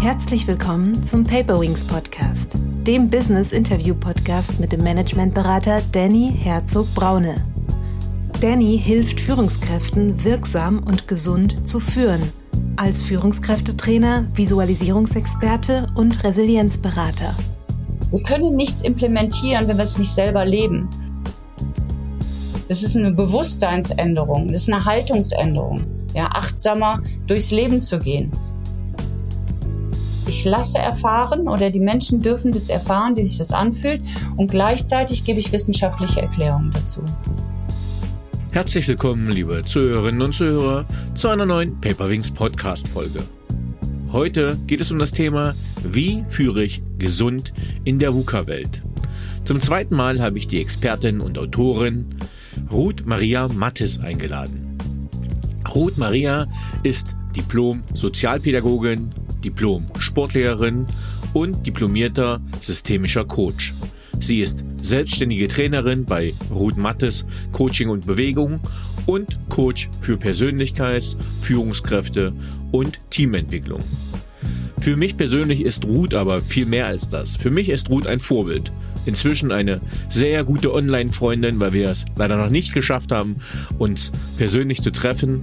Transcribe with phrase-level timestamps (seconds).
[0.00, 2.54] Herzlich willkommen zum Paperwings Podcast,
[2.86, 7.34] dem Business Interview Podcast mit dem Managementberater Danny Herzog Braune.
[8.40, 12.22] Danny hilft Führungskräften wirksam und gesund zu führen,
[12.76, 17.34] als Führungskräftetrainer, Visualisierungsexperte und Resilienzberater.
[18.10, 20.88] Wir können nichts implementieren, wenn wir es nicht selber leben.
[22.68, 25.82] Das ist eine Bewusstseinsänderung, das ist eine Haltungsänderung,
[26.14, 28.32] ja, achtsamer durchs Leben zu gehen.
[30.44, 34.02] Lasse erfahren oder die Menschen dürfen das erfahren, wie sich das anfühlt
[34.36, 37.02] und gleichzeitig gebe ich wissenschaftliche Erklärungen dazu.
[38.52, 43.22] Herzlich willkommen, liebe Zuhörerinnen und Zuhörer, zu einer neuen Paperwings Podcast Folge.
[44.12, 45.54] Heute geht es um das Thema,
[45.84, 47.52] wie führe ich gesund
[47.84, 48.82] in der VUCA-Welt?
[49.44, 52.06] Zum zweiten Mal habe ich die Expertin und Autorin
[52.72, 54.76] Ruth Maria Mattes eingeladen.
[55.74, 56.48] Ruth Maria
[56.82, 59.10] ist Diplom-Sozialpädagogin,
[59.44, 60.86] Diplom-Sportlehrerin
[61.32, 63.72] und diplomierter systemischer Coach.
[64.20, 68.60] Sie ist selbstständige Trainerin bei Ruth Mattes Coaching und Bewegung
[69.06, 72.32] und Coach für Persönlichkeits-, Führungskräfte
[72.70, 73.80] und Teamentwicklung.
[74.80, 77.36] Für mich persönlich ist Ruth aber viel mehr als das.
[77.36, 78.72] Für mich ist Ruth ein Vorbild
[79.06, 83.36] inzwischen eine sehr gute Online-Freundin, weil wir es leider noch nicht geschafft haben,
[83.78, 85.42] uns persönlich zu treffen.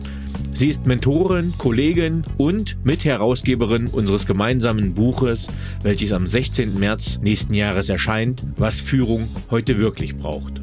[0.57, 5.49] Sie ist Mentorin, Kollegin und Mitherausgeberin unseres gemeinsamen Buches,
[5.83, 6.79] welches am 16.
[6.79, 10.59] März nächsten Jahres erscheint, was Führung heute wirklich braucht.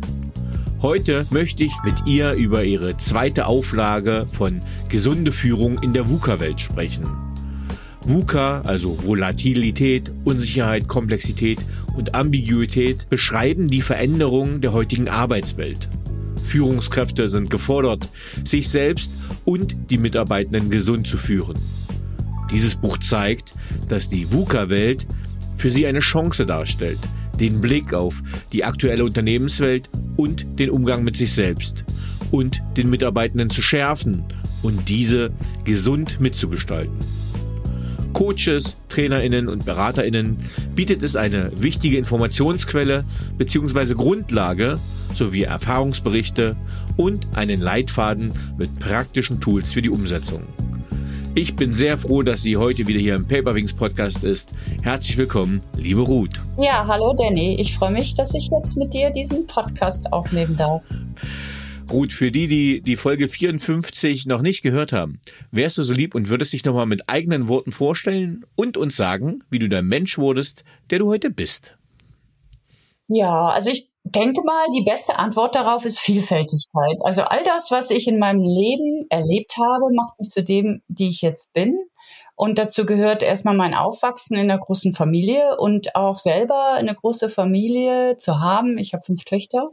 [0.83, 6.59] Heute möchte ich mit ihr über ihre zweite Auflage von Gesunde Führung in der VUCA-Welt
[6.59, 7.07] sprechen.
[8.01, 11.61] VUCA, also Volatilität, Unsicherheit, Komplexität
[11.97, 15.89] und Ambiguität beschreiben die Veränderungen der heutigen Arbeitswelt.
[16.45, 18.09] Führungskräfte sind gefordert,
[18.45, 19.11] sich selbst
[19.45, 21.59] und die Mitarbeitenden gesund zu führen.
[22.51, 23.55] Dieses Buch zeigt,
[23.89, 25.07] dass die VUCA-Welt
[25.57, 26.99] für sie eine Chance darstellt,
[27.41, 28.23] den Blick auf
[28.53, 31.85] die aktuelle Unternehmenswelt und den Umgang mit sich selbst
[32.31, 34.25] und den Mitarbeitenden zu schärfen
[34.63, 35.33] und diese
[35.65, 37.14] gesund mitzugestalten.
[38.15, 40.39] Coaches, Trainerinnen und Beraterinnen
[40.75, 43.05] bietet es eine wichtige Informationsquelle
[43.37, 43.95] bzw.
[43.95, 44.79] Grundlage
[45.15, 46.57] sowie Erfahrungsberichte
[46.97, 50.43] und einen Leitfaden mit praktischen Tools für die Umsetzung.
[51.37, 54.51] Ich bin sehr froh, dass sie heute wieder hier im Paperwings Podcast ist.
[54.83, 56.41] Herzlich willkommen, liebe Ruth.
[56.63, 57.57] Ja, hallo Danny.
[57.61, 60.83] Ich freue mich, dass ich jetzt mit dir diesen Podcast aufnehmen darf.
[61.91, 66.15] Ruth, für die, die die Folge 54 noch nicht gehört haben, wärst du so lieb
[66.15, 70.19] und würdest dich nochmal mit eigenen Worten vorstellen und uns sagen, wie du der Mensch
[70.19, 71.77] wurdest, der du heute bist?
[73.09, 76.97] Ja, also ich denke mal, die beste Antwort darauf ist Vielfältigkeit.
[77.03, 81.09] Also all das, was ich in meinem Leben erlebt habe, macht mich zu dem, die
[81.09, 81.79] ich jetzt bin.
[82.37, 87.31] Und dazu gehört erstmal mein Aufwachsen in einer großen Familie und auch selber eine große
[87.31, 88.77] Familie zu haben.
[88.79, 89.71] Ich habe fünf Töchter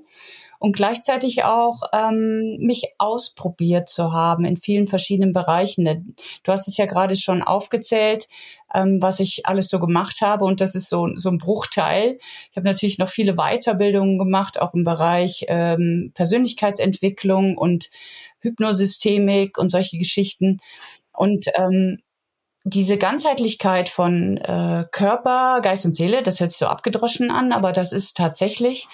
[0.61, 6.15] und gleichzeitig auch ähm, mich ausprobiert zu haben in vielen verschiedenen Bereichen.
[6.43, 8.27] Du hast es ja gerade schon aufgezählt,
[8.71, 12.19] ähm, was ich alles so gemacht habe und das ist so, so ein Bruchteil.
[12.51, 17.89] Ich habe natürlich noch viele Weiterbildungen gemacht, auch im Bereich ähm, Persönlichkeitsentwicklung und
[18.41, 20.59] Hypnosystemik und solche Geschichten.
[21.11, 22.03] Und ähm,
[22.63, 27.71] diese Ganzheitlichkeit von äh, Körper, Geist und Seele, das hört sich so abgedroschen an, aber
[27.71, 28.87] das ist tatsächlich,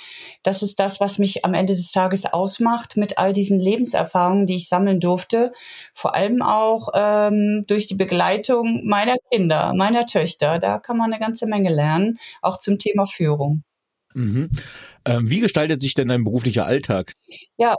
[0.44, 4.56] das ist das, was mich am Ende des Tages ausmacht mit all diesen Lebenserfahrungen, die
[4.56, 5.52] ich sammeln durfte,
[5.94, 10.60] vor allem auch ähm, durch die Begleitung meiner Kinder, meiner Töchter.
[10.60, 13.64] Da kann man eine ganze Menge lernen, auch zum Thema Führung.
[14.14, 14.50] Mhm.
[15.06, 17.14] Ähm, wie gestaltet sich denn dein beruflicher Alltag?
[17.58, 17.76] Ja,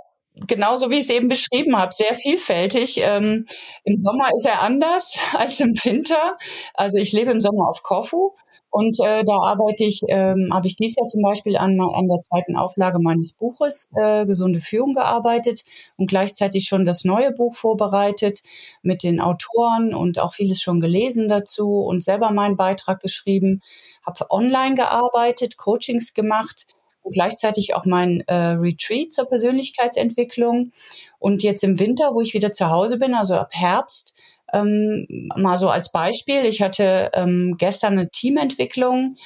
[0.47, 3.00] genauso wie ich es eben beschrieben habe, sehr vielfältig.
[3.03, 3.47] Ähm,
[3.84, 6.37] Im Sommer ist er anders als im Winter.
[6.75, 8.32] Also ich lebe im Sommer auf Korfu
[8.71, 12.21] und äh, da arbeite ich, ähm, habe ich dies Jahr zum Beispiel an, an der
[12.21, 15.62] zweiten Auflage meines Buches äh, Gesunde Führung gearbeitet
[15.97, 18.43] und gleichzeitig schon das neue Buch vorbereitet
[18.82, 23.62] mit den Autoren und auch vieles schon gelesen dazu und selber meinen Beitrag geschrieben,
[24.05, 26.67] habe online gearbeitet, Coachings gemacht
[27.12, 30.72] gleichzeitig auch mein äh, Retreat zur Persönlichkeitsentwicklung.
[31.19, 34.14] Und jetzt im Winter, wo ich wieder zu Hause bin, also ab Herbst,
[34.52, 35.06] ähm,
[35.37, 39.16] mal so als Beispiel, ich hatte ähm, gestern eine Teamentwicklung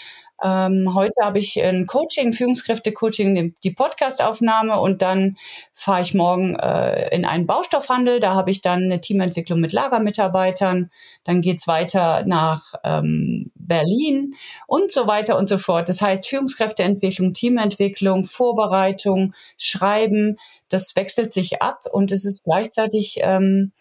[0.43, 5.37] ähm, heute habe ich ein Coaching, Führungskräfte-Coaching, die Podcastaufnahme und dann
[5.73, 8.19] fahre ich morgen äh, in einen Baustoffhandel.
[8.19, 10.91] Da habe ich dann eine Teamentwicklung mit Lagermitarbeitern.
[11.25, 14.35] Dann geht's weiter nach ähm, Berlin
[14.67, 15.89] und so weiter und so fort.
[15.89, 20.39] Das heißt Führungskräfteentwicklung, Teamentwicklung, Vorbereitung, Schreiben,
[20.69, 23.73] das wechselt sich ab und es ist gleichzeitig ähm,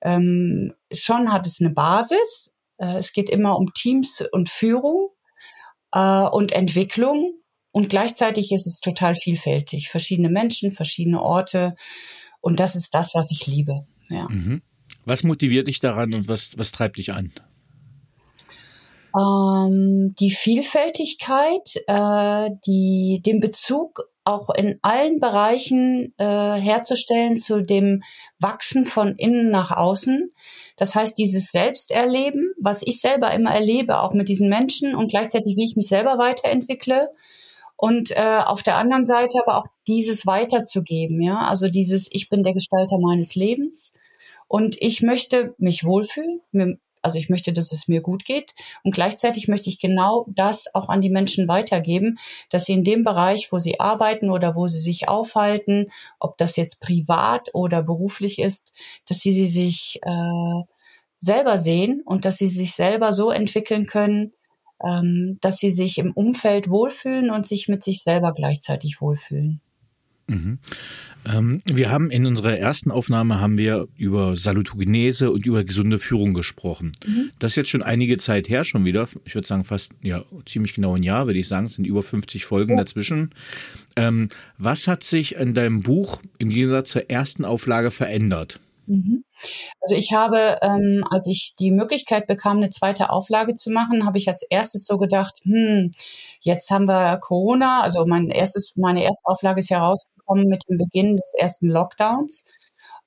[0.00, 5.13] ähm, schon hat es eine Basis, Äh, es geht immer um Teams und Führung
[5.94, 7.32] äh, und Entwicklung.
[7.70, 9.88] Und gleichzeitig ist es total vielfältig.
[9.88, 11.74] Verschiedene Menschen, verschiedene Orte.
[12.40, 13.80] Und das ist das, was ich liebe.
[14.10, 14.28] Ja.
[14.28, 14.62] Mhm.
[15.06, 17.32] Was motiviert dich daran und was, was treibt dich an?
[19.18, 28.02] Ähm, die Vielfältigkeit, äh, die, den Bezug auch in allen Bereichen äh, herzustellen zu dem
[28.38, 30.32] Wachsen von innen nach außen.
[30.76, 35.56] Das heißt, dieses Selbsterleben, was ich selber immer erlebe, auch mit diesen Menschen und gleichzeitig,
[35.56, 37.10] wie ich mich selber weiterentwickle.
[37.76, 42.42] Und äh, auf der anderen Seite aber auch dieses weiterzugeben, ja, also dieses, ich bin
[42.42, 43.92] der Gestalter meines Lebens
[44.48, 48.94] und ich möchte mich wohlfühlen, mir, also ich möchte, dass es mir gut geht und
[48.94, 52.18] gleichzeitig möchte ich genau das auch an die Menschen weitergeben,
[52.50, 56.56] dass sie in dem Bereich, wo sie arbeiten oder wo sie sich aufhalten, ob das
[56.56, 58.72] jetzt privat oder beruflich ist,
[59.08, 60.62] dass sie sich äh,
[61.20, 64.32] selber sehen und dass sie sich selber so entwickeln können,
[64.82, 69.60] ähm, dass sie sich im Umfeld wohlfühlen und sich mit sich selber gleichzeitig wohlfühlen.
[70.26, 70.58] Mhm.
[71.26, 76.34] Ähm, wir haben in unserer ersten Aufnahme haben wir über Salutogenese und über gesunde Führung
[76.34, 76.92] gesprochen.
[77.06, 77.30] Mhm.
[77.38, 79.08] Das ist jetzt schon einige Zeit her schon wieder.
[79.24, 81.66] Ich würde sagen fast ja ziemlich genau ein Jahr, würde ich sagen.
[81.66, 82.78] Es sind über 50 Folgen ja.
[82.78, 83.34] dazwischen.
[83.96, 84.28] Ähm,
[84.58, 88.60] was hat sich in deinem Buch im Gegensatz zur ersten Auflage verändert?
[88.86, 89.24] Mhm.
[89.80, 94.18] Also ich habe, ähm, als ich die Möglichkeit bekam, eine zweite Auflage zu machen, habe
[94.18, 95.92] ich als erstes so gedacht, hm,
[96.40, 97.82] jetzt haben wir Corona.
[97.82, 99.70] Also mein erstes, meine erste Auflage ist
[100.24, 102.44] herausgekommen mit dem Beginn des ersten Lockdowns.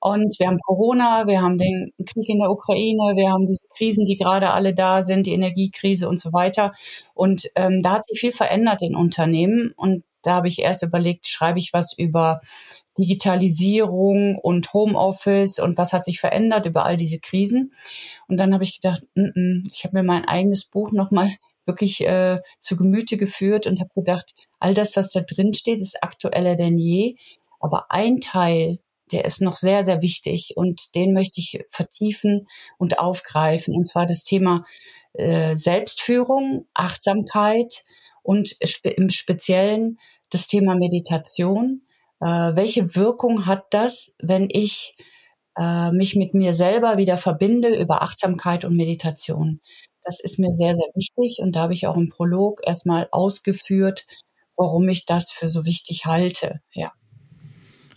[0.00, 4.06] Und wir haben Corona, wir haben den Krieg in der Ukraine, wir haben diese Krisen,
[4.06, 6.72] die gerade alle da sind, die Energiekrise und so weiter.
[7.14, 9.72] Und ähm, da hat sich viel verändert in Unternehmen.
[9.76, 12.40] Und da habe ich erst überlegt, schreibe ich was über
[12.96, 17.72] Digitalisierung und Homeoffice und was hat sich verändert über all diese Krisen.
[18.28, 21.30] Und dann habe ich gedacht, mm -mm, ich habe mir mein eigenes Buch nochmal
[21.66, 26.02] wirklich äh, zu Gemüte geführt und habe gedacht, all das, was da drin steht, ist
[26.02, 27.16] aktueller denn je.
[27.60, 28.78] Aber ein Teil,
[29.12, 32.46] der ist noch sehr, sehr wichtig und den möchte ich vertiefen
[32.76, 33.74] und aufgreifen.
[33.74, 34.64] Und zwar das Thema
[35.14, 37.82] äh, Selbstführung, Achtsamkeit
[38.22, 39.98] und spe im Speziellen
[40.30, 41.82] das Thema Meditation
[42.20, 44.92] äh, welche Wirkung hat das, wenn ich
[45.56, 49.60] äh, mich mit mir selber wieder verbinde über Achtsamkeit und Meditation.
[50.04, 54.06] Das ist mir sehr, sehr wichtig und da habe ich auch im Prolog erstmal ausgeführt,
[54.58, 56.60] warum ich das für so wichtig halte.
[56.72, 56.92] Ja.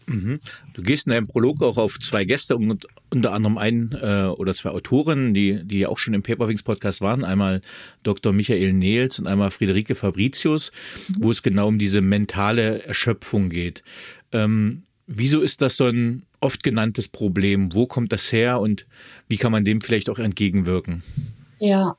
[0.06, 0.40] Mhm.
[0.74, 4.54] Du gehst in deinem Prolog auch auf zwei Gäste und unter anderem einen äh, oder
[4.54, 7.24] zwei Autoren, die, die ja auch schon im Paperwings Podcast waren.
[7.24, 7.62] Einmal
[8.04, 8.34] Dr.
[8.34, 10.72] Michael Nehls und einmal Friederike Fabricius,
[11.08, 11.16] mhm.
[11.20, 13.84] wo es genau um diese mentale Erschöpfung geht.
[14.32, 17.74] Ähm, wieso ist das so ein oft genanntes Problem?
[17.74, 18.86] Wo kommt das her und
[19.28, 21.04] wie kann man dem vielleicht auch entgegenwirken?
[21.60, 21.96] Ja,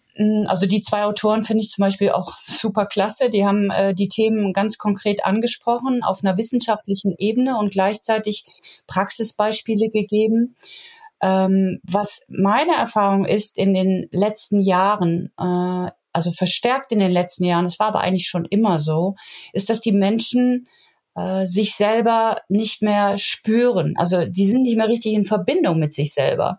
[0.46, 3.30] also die zwei Autoren finde ich zum Beispiel auch super klasse.
[3.30, 8.44] Die haben äh, die Themen ganz konkret angesprochen auf einer wissenschaftlichen Ebene und gleichzeitig
[8.86, 10.56] Praxisbeispiele gegeben.
[11.22, 17.44] Ähm, was meine Erfahrung ist in den letzten Jahren, äh, also verstärkt in den letzten
[17.44, 19.14] Jahren, es war aber eigentlich schon immer so,
[19.52, 20.66] ist, dass die Menschen
[21.14, 23.94] äh, sich selber nicht mehr spüren.
[23.96, 26.58] Also die sind nicht mehr richtig in Verbindung mit sich selber.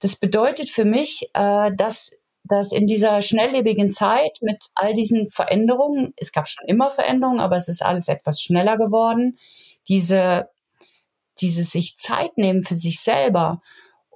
[0.00, 2.12] Das bedeutet für mich, äh, dass
[2.48, 7.56] dass in dieser schnelllebigen Zeit mit all diesen Veränderungen, es gab schon immer Veränderungen, aber
[7.56, 9.38] es ist alles etwas schneller geworden,
[9.88, 10.48] diese,
[11.40, 13.60] dieses sich Zeit nehmen für sich selber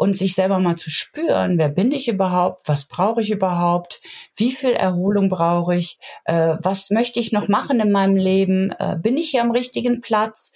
[0.01, 4.01] und sich selber mal zu spüren, wer bin ich überhaupt, was brauche ich überhaupt,
[4.35, 8.97] wie viel Erholung brauche ich, äh, was möchte ich noch machen in meinem Leben, äh,
[8.97, 10.53] bin ich hier am richtigen Platz,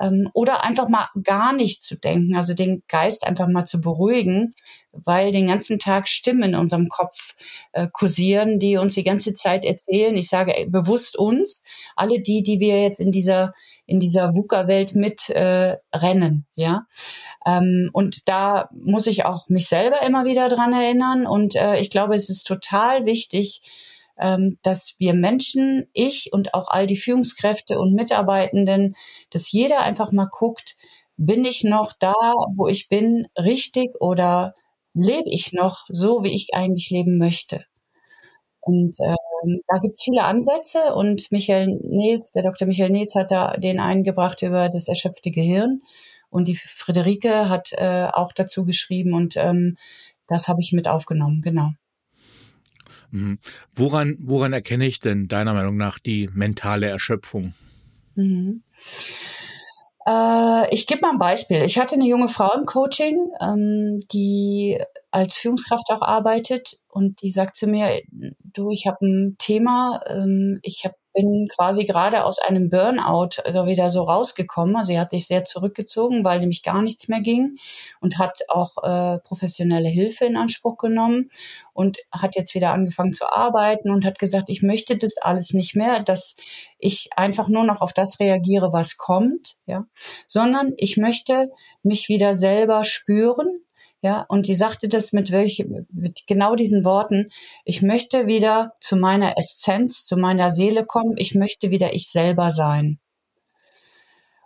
[0.00, 4.54] ähm, oder einfach mal gar nicht zu denken, also den Geist einfach mal zu beruhigen,
[4.92, 7.34] weil den ganzen Tag Stimmen in unserem Kopf
[7.72, 10.16] äh, kursieren, die uns die ganze Zeit erzählen.
[10.16, 11.62] Ich sage bewusst uns,
[11.96, 13.54] alle die, die wir jetzt in dieser
[13.86, 16.86] in dieser VUCA-Welt mit äh, rennen, ja.
[17.46, 21.26] Ähm, und da muss ich auch mich selber immer wieder dran erinnern.
[21.26, 23.60] Und äh, ich glaube, es ist total wichtig,
[24.16, 28.94] dass wir Menschen, ich und auch all die Führungskräfte und Mitarbeitenden,
[29.30, 30.76] dass jeder einfach mal guckt,
[31.16, 32.14] bin ich noch da,
[32.56, 34.54] wo ich bin, richtig oder
[34.94, 37.64] lebe ich noch so, wie ich eigentlich leben möchte?
[38.60, 42.66] Und ähm, da gibt's viele Ansätze und Michael Nils, der Dr.
[42.66, 45.82] Michael Nils hat da den eingebracht über das erschöpfte Gehirn
[46.30, 49.76] und die Friederike hat äh, auch dazu geschrieben und ähm,
[50.28, 51.72] das habe ich mit aufgenommen, genau.
[53.14, 53.38] Mhm.
[53.72, 57.54] Woran, woran erkenne ich denn deiner Meinung nach die mentale Erschöpfung?
[58.16, 58.64] Mhm.
[60.04, 61.58] Äh, ich gebe mal ein Beispiel.
[61.58, 64.80] Ich hatte eine junge Frau im Coaching, ähm, die
[65.12, 68.00] als Führungskraft auch arbeitet und die sagt zu mir,
[68.42, 73.88] du, ich habe ein Thema, ähm, ich hab, bin quasi gerade aus einem Burnout wieder
[73.88, 74.76] so rausgekommen.
[74.76, 77.56] Also sie hat sich sehr zurückgezogen, weil nämlich gar nichts mehr ging
[78.00, 81.30] und hat auch äh, professionelle Hilfe in Anspruch genommen
[81.72, 85.76] und hat jetzt wieder angefangen zu arbeiten und hat gesagt, ich möchte das alles nicht
[85.76, 86.34] mehr, dass
[86.78, 89.86] ich einfach nur noch auf das reagiere, was kommt, ja,
[90.26, 91.50] sondern ich möchte
[91.82, 93.60] mich wieder selber spüren,
[94.04, 97.30] ja, und die sagte das mit welch, mit genau diesen Worten.
[97.64, 101.14] Ich möchte wieder zu meiner Essenz, zu meiner Seele kommen.
[101.16, 102.98] Ich möchte wieder ich selber sein.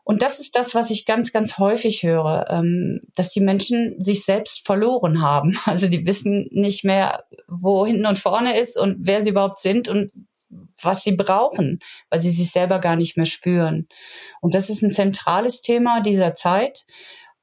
[0.05, 4.25] Und das ist das, was ich ganz, ganz häufig höre, ähm, dass die Menschen sich
[4.25, 5.59] selbst verloren haben.
[5.67, 9.89] Also die wissen nicht mehr, wo hinten und vorne ist und wer sie überhaupt sind
[9.89, 10.13] und
[10.81, 13.89] was sie brauchen, weil sie sich selber gar nicht mehr spüren.
[14.41, 16.87] Und das ist ein zentrales Thema dieser Zeit.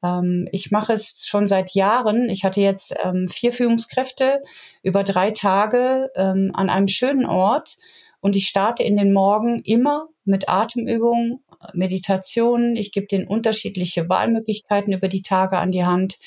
[0.03, 2.29] Ähm, ich mache es schon seit Jahren.
[2.29, 4.41] Ich hatte jetzt ähm, vier Führungskräfte
[4.83, 7.77] über drei Tage ähm, an einem schönen Ort
[8.21, 12.75] und ich starte in den Morgen immer mit Atemübungen, Meditationen.
[12.75, 16.17] Ich gebe denen unterschiedliche Wahlmöglichkeiten über die Tage an die Hand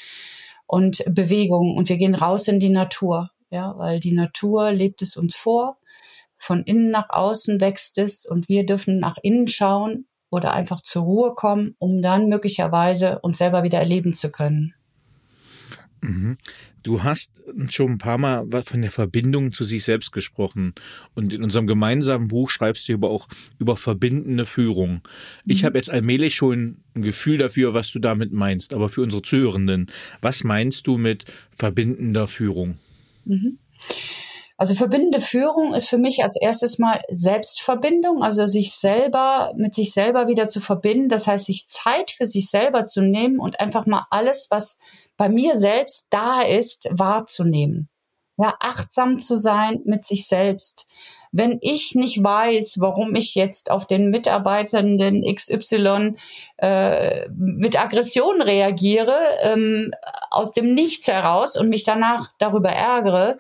[0.67, 3.31] und Bewegung und wir gehen raus in die Natur.
[3.51, 5.79] Ja, weil die Natur lebt es uns vor.
[6.37, 11.03] Von innen nach außen wächst es und wir dürfen nach innen schauen oder einfach zur
[11.03, 14.75] Ruhe kommen, um dann möglicherweise uns selber wieder erleben zu können.
[16.01, 16.37] Mhm.
[16.83, 17.31] Du hast
[17.71, 20.75] schon ein paar Mal von der Verbindung zu sich selbst gesprochen.
[21.15, 25.03] Und in unserem gemeinsamen Buch schreibst du aber auch über verbindende Führung.
[25.45, 25.67] Ich mhm.
[25.67, 28.75] habe jetzt allmählich schon ein Gefühl dafür, was du damit meinst.
[28.75, 29.91] Aber für unsere Zuhörenden,
[30.23, 32.79] was meinst du mit verbindender Führung?
[33.25, 33.59] Mhm.
[34.61, 39.93] Also verbindende Führung ist für mich als erstes mal Selbstverbindung, also sich selber mit sich
[39.93, 41.09] selber wieder zu verbinden.
[41.09, 44.77] Das heißt, sich Zeit für sich selber zu nehmen und einfach mal alles, was
[45.17, 47.89] bei mir selbst da ist, wahrzunehmen.
[48.37, 50.89] Ja, achtsam zu sein mit sich selbst.
[51.31, 56.15] Wenn ich nicht weiß, warum ich jetzt auf den Mitarbeitenden XY
[56.57, 59.93] äh, mit Aggression reagiere, ähm,
[60.31, 63.37] aus dem Nichts heraus und mich danach darüber ärgere,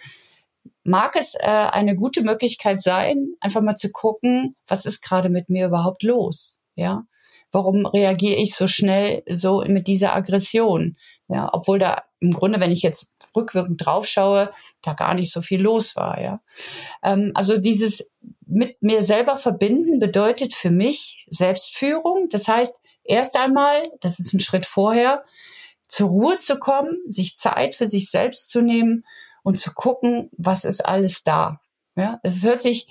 [0.88, 5.50] mag es äh, eine gute Möglichkeit sein, einfach mal zu gucken, was ist gerade mit
[5.50, 6.58] mir überhaupt los?
[6.76, 7.04] Ja,
[7.52, 10.96] warum reagiere ich so schnell so mit dieser Aggression?
[11.28, 14.50] Ja, obwohl da im Grunde, wenn ich jetzt rückwirkend draufschaue,
[14.82, 16.20] da gar nicht so viel los war.
[16.22, 16.40] Ja,
[17.02, 18.10] ähm, also dieses
[18.46, 22.28] mit mir selber verbinden bedeutet für mich Selbstführung.
[22.30, 25.22] Das heißt, erst einmal, das ist ein Schritt vorher,
[25.86, 29.04] zur Ruhe zu kommen, sich Zeit für sich selbst zu nehmen
[29.48, 31.62] und zu gucken, was ist alles da.
[31.96, 32.86] Ja, es hört sich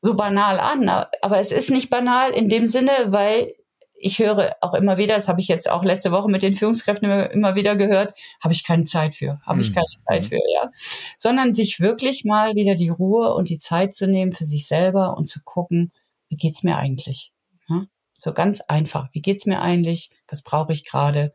[0.00, 3.54] so banal an, aber es ist nicht banal in dem Sinne, weil
[3.94, 7.08] ich höre auch immer wieder, das habe ich jetzt auch letzte Woche mit den Führungskräften
[7.30, 9.74] immer, wieder gehört, habe ich keine Zeit für, habe ich hm.
[9.74, 10.28] keine Zeit hm.
[10.30, 10.72] für, ja.
[11.16, 15.16] Sondern sich wirklich mal wieder die Ruhe und die Zeit zu nehmen für sich selber
[15.16, 15.92] und zu gucken,
[16.28, 17.32] wie geht's mir eigentlich?
[17.68, 17.84] Ja?
[18.18, 19.08] So ganz einfach.
[19.12, 20.10] Wie geht's mir eigentlich?
[20.26, 21.32] Was brauche ich gerade?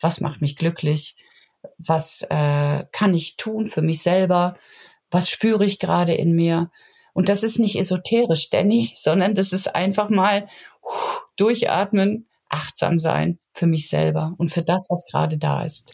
[0.00, 1.14] Was macht mich glücklich?
[1.78, 4.56] Was äh, kann ich tun für mich selber,
[5.10, 6.70] was spüre ich gerade in mir.
[7.12, 10.46] Und das ist nicht esoterisch, Danny, sondern das ist einfach mal
[11.36, 15.92] durchatmen, achtsam sein für mich selber und für das, was gerade da ist.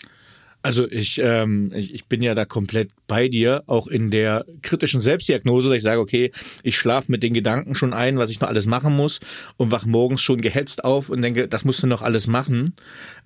[0.65, 4.99] Also ich, ähm, ich, ich bin ja da komplett bei dir, auch in der kritischen
[4.99, 6.31] Selbstdiagnose, dass ich sage, okay,
[6.63, 9.21] ich schlafe mit den Gedanken schon ein, was ich noch alles machen muss
[9.59, 12.75] und wach morgens schon gehetzt auf und denke, das musst du noch alles machen.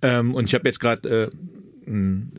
[0.03, 1.31] Ähm, und ich habe jetzt gerade äh,
[1.89, 2.33] ein,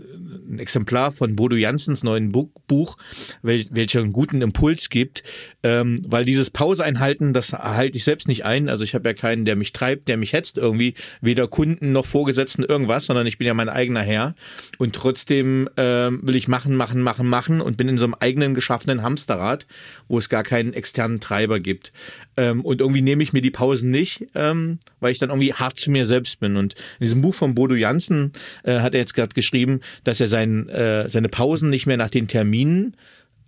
[0.49, 2.97] ein Exemplar von Bodo Janssens neuen Buch,
[3.41, 5.23] wel, welcher einen guten Impuls gibt,
[5.63, 8.69] ähm, weil dieses Pause einhalten, das halte ich selbst nicht ein.
[8.69, 12.05] Also ich habe ja keinen, der mich treibt, der mich hetzt irgendwie, weder Kunden noch
[12.05, 14.35] Vorgesetzten irgendwas, sondern ich bin ja mein eigener Herr
[14.77, 18.53] und trotzdem ähm, will ich machen, machen, machen, machen und bin in so einem eigenen
[18.53, 19.67] geschaffenen Hamsterrad,
[20.07, 21.91] wo es gar keinen externen Treiber gibt.
[22.39, 25.77] Ähm, und irgendwie nehme ich mir die Pausen nicht, ähm, weil ich dann irgendwie hart
[25.77, 26.55] zu mir selbst bin.
[26.55, 28.31] Und in diesem Buch von Bodo Janssen
[28.63, 32.09] äh, hat er jetzt gerade geschrieben, dass er sein, äh, seine Pausen nicht mehr nach
[32.09, 32.95] den Terminen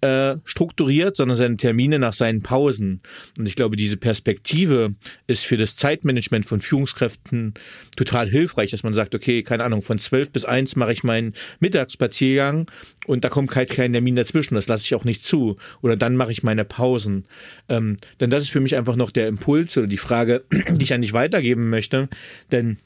[0.01, 3.01] äh, strukturiert, sondern seine Termine nach seinen Pausen.
[3.37, 4.95] Und ich glaube, diese Perspektive
[5.27, 7.53] ist für das Zeitmanagement von Führungskräften
[7.95, 11.33] total hilfreich, dass man sagt, okay, keine Ahnung, von zwölf bis eins mache ich meinen
[11.59, 12.69] Mittagsspaziergang
[13.05, 15.57] und da kommt kein, kein Termin dazwischen, das lasse ich auch nicht zu.
[15.81, 17.25] Oder dann mache ich meine Pausen.
[17.69, 20.93] Ähm, denn das ist für mich einfach noch der Impuls oder die Frage, die ich
[20.93, 22.09] eigentlich weitergeben möchte.
[22.51, 22.77] Denn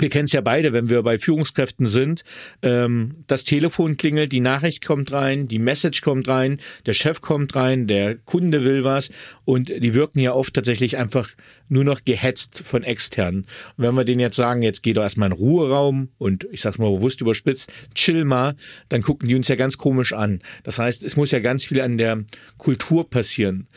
[0.00, 2.24] wir kennen es ja beide, wenn wir bei Führungskräften sind,
[2.62, 7.54] ähm, das Telefon klingelt, die Nachricht kommt rein, die Message kommt rein, der Chef kommt
[7.54, 9.10] rein, der Kunde will was
[9.44, 11.28] und die wirken ja oft tatsächlich einfach
[11.68, 13.46] nur noch gehetzt von externen.
[13.76, 16.78] Und wenn wir denen jetzt sagen, jetzt geh doch erstmal in Ruheraum und ich sag's
[16.78, 18.54] mal bewusst überspitzt, chill mal,
[18.88, 20.40] dann gucken die uns ja ganz komisch an.
[20.64, 22.24] Das heißt, es muss ja ganz viel an der
[22.58, 23.68] Kultur passieren.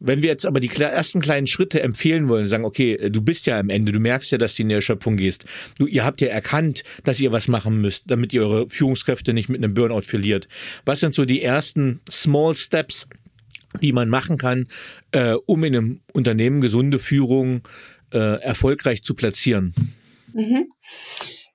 [0.00, 3.58] Wenn wir jetzt aber die ersten kleinen Schritte empfehlen wollen, sagen, okay, du bist ja
[3.58, 5.44] am Ende, du merkst ja, dass du in der Schöpfung gehst.
[5.78, 9.50] Du, ihr habt ja erkannt, dass ihr was machen müsst, damit ihr eure Führungskräfte nicht
[9.50, 10.48] mit einem Burnout verliert.
[10.86, 13.08] Was sind so die ersten Small Steps,
[13.82, 14.66] die man machen kann,
[15.12, 17.62] äh, um in einem Unternehmen gesunde Führung
[18.12, 19.74] äh, erfolgreich zu platzieren?
[20.32, 20.72] Mhm.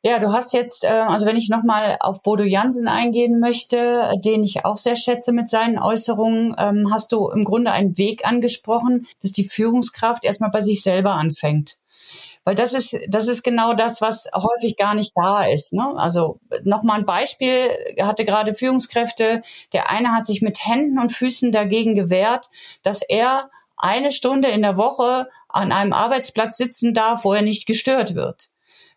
[0.07, 4.43] Ja, du hast jetzt, äh, also wenn ich nochmal auf Bodo Jansen eingehen möchte, den
[4.43, 9.07] ich auch sehr schätze mit seinen Äußerungen, ähm, hast du im Grunde einen Weg angesprochen,
[9.23, 11.79] dass die Führungskraft erstmal bei sich selber anfängt.
[12.43, 15.73] Weil das ist, das ist genau das, was häufig gar nicht da ist.
[15.73, 15.91] Ne?
[15.95, 17.55] Also nochmal ein Beispiel,
[17.99, 19.41] hatte gerade Führungskräfte,
[19.73, 22.51] der eine hat sich mit Händen und Füßen dagegen gewehrt,
[22.83, 27.65] dass er eine Stunde in der Woche an einem Arbeitsplatz sitzen darf, wo er nicht
[27.65, 28.51] gestört wird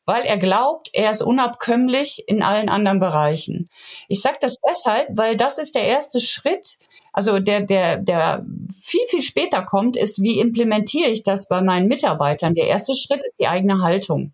[0.09, 3.69] weil er glaubt, er ist unabkömmlich in allen anderen Bereichen.
[4.09, 6.79] Ich sage das deshalb, weil das ist der erste Schritt,
[7.13, 11.89] also der, der, der viel, viel später kommt, ist, wie implementiere ich das bei meinen
[11.89, 12.55] Mitarbeitern?
[12.55, 14.33] Der erste Schritt ist die eigene Haltung.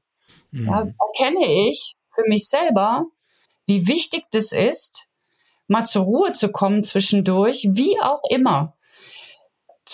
[0.52, 0.66] Mhm.
[0.66, 3.06] Da erkenne ich für mich selber,
[3.66, 5.08] wie wichtig das ist,
[5.66, 8.76] mal zur Ruhe zu kommen zwischendurch, wie auch immer,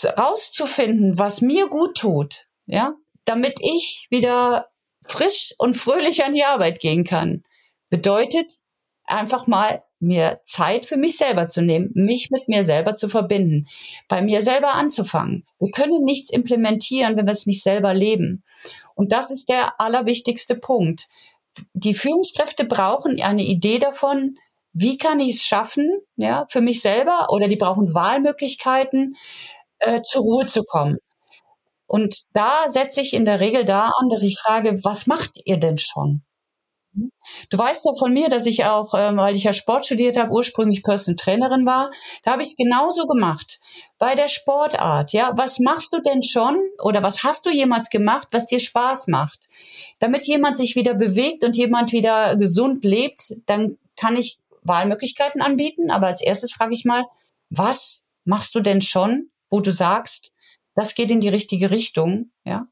[0.04, 2.92] rauszufinden, was mir gut tut, ja,
[3.24, 4.69] damit ich wieder
[5.10, 7.42] frisch und fröhlich an die Arbeit gehen kann.
[7.88, 8.54] Bedeutet
[9.04, 13.66] einfach mal mir Zeit für mich selber zu nehmen, mich mit mir selber zu verbinden,
[14.08, 15.46] bei mir selber anzufangen.
[15.58, 18.42] Wir können nichts implementieren, wenn wir es nicht selber leben.
[18.94, 21.08] Und das ist der allerwichtigste Punkt.
[21.74, 24.38] Die Führungskräfte brauchen eine Idee davon,
[24.72, 29.16] wie kann ich es schaffen, ja, für mich selber, oder die brauchen Wahlmöglichkeiten,
[29.80, 30.98] äh, zur Ruhe zu kommen.
[31.90, 35.56] Und da setze ich in der Regel da an, dass ich frage, was macht ihr
[35.56, 36.22] denn schon?
[36.94, 37.10] Hm?
[37.50, 40.30] Du weißt ja von mir, dass ich auch, ähm, weil ich ja Sport studiert habe,
[40.30, 41.90] ursprünglich Person Trainerin war,
[42.22, 43.58] da habe ich es genauso gemacht.
[43.98, 48.28] Bei der Sportart, ja, was machst du denn schon oder was hast du jemals gemacht,
[48.30, 49.48] was dir Spaß macht?
[49.98, 55.90] Damit jemand sich wieder bewegt und jemand wieder gesund lebt, dann kann ich Wahlmöglichkeiten anbieten.
[55.90, 57.06] Aber als erstes frage ich mal,
[57.48, 60.32] was machst du denn schon, wo du sagst,
[60.74, 62.66] das geht in die richtige Richtung, ja.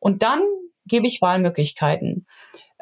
[0.00, 0.40] Und dann
[0.86, 2.26] gebe ich Wahlmöglichkeiten.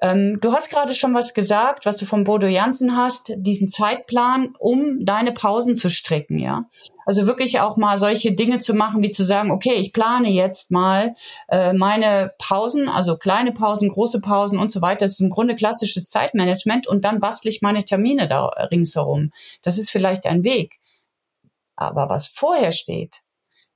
[0.02, 4.52] Ähm, du hast gerade schon was gesagt, was du von Bodo Jansen hast, diesen Zeitplan,
[4.58, 6.64] um deine Pausen zu stricken, ja.
[7.06, 10.72] Also wirklich auch mal solche Dinge zu machen, wie zu sagen, okay, ich plane jetzt
[10.72, 11.12] mal
[11.48, 15.04] äh, meine Pausen, also kleine Pausen, große Pausen und so weiter.
[15.04, 19.30] Das ist im Grunde klassisches Zeitmanagement und dann bastle ich meine Termine da ringsherum.
[19.62, 20.80] Das ist vielleicht ein Weg.
[21.76, 23.22] Aber was vorher steht,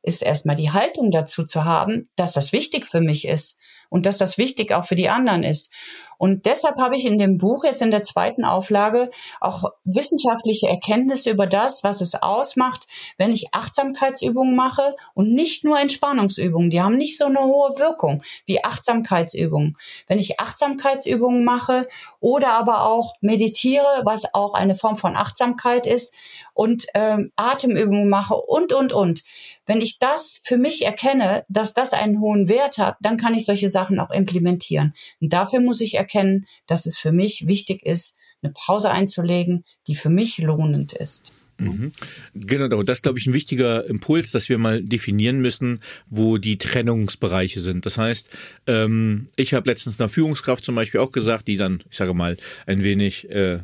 [0.07, 4.19] ist erstmal die Haltung dazu zu haben, dass das wichtig für mich ist und dass
[4.19, 5.71] das wichtig auch für die anderen ist.
[6.19, 11.31] Und deshalb habe ich in dem Buch jetzt in der zweiten Auflage auch wissenschaftliche Erkenntnisse
[11.31, 12.87] über das, was es ausmacht,
[13.19, 16.71] wenn ich Achtsamkeitsübungen mache und nicht nur Entspannungsübungen.
[16.71, 19.77] Die haben nicht so eine hohe Wirkung wie Achtsamkeitsübungen.
[20.07, 21.87] Wenn ich Achtsamkeitsübungen mache
[22.21, 26.15] oder aber auch meditiere, was auch eine Form von Achtsamkeit ist
[26.55, 29.23] und ähm, Atemübungen mache und, und, und.
[29.67, 33.45] Wenn ich das für mich erkenne, dass das einen hohen Wert hat, dann kann ich
[33.45, 34.95] solche Sachen auch implementieren.
[35.21, 39.95] Und dafür muss ich erkennen, dass es für mich wichtig ist, eine Pause einzulegen, die
[39.95, 41.35] für mich lohnend ist.
[41.59, 41.93] Mhm.
[42.35, 46.57] Genau, das ist, glaube ich, ein wichtiger Impuls, dass wir mal definieren müssen, wo die
[46.59, 47.85] Trennungsbereiche sind.
[47.85, 48.31] Das heißt,
[48.67, 52.37] ähm, ich habe letztens einer Führungskraft zum Beispiel auch gesagt, die dann, ich sage mal,
[52.67, 53.61] ein wenig äh,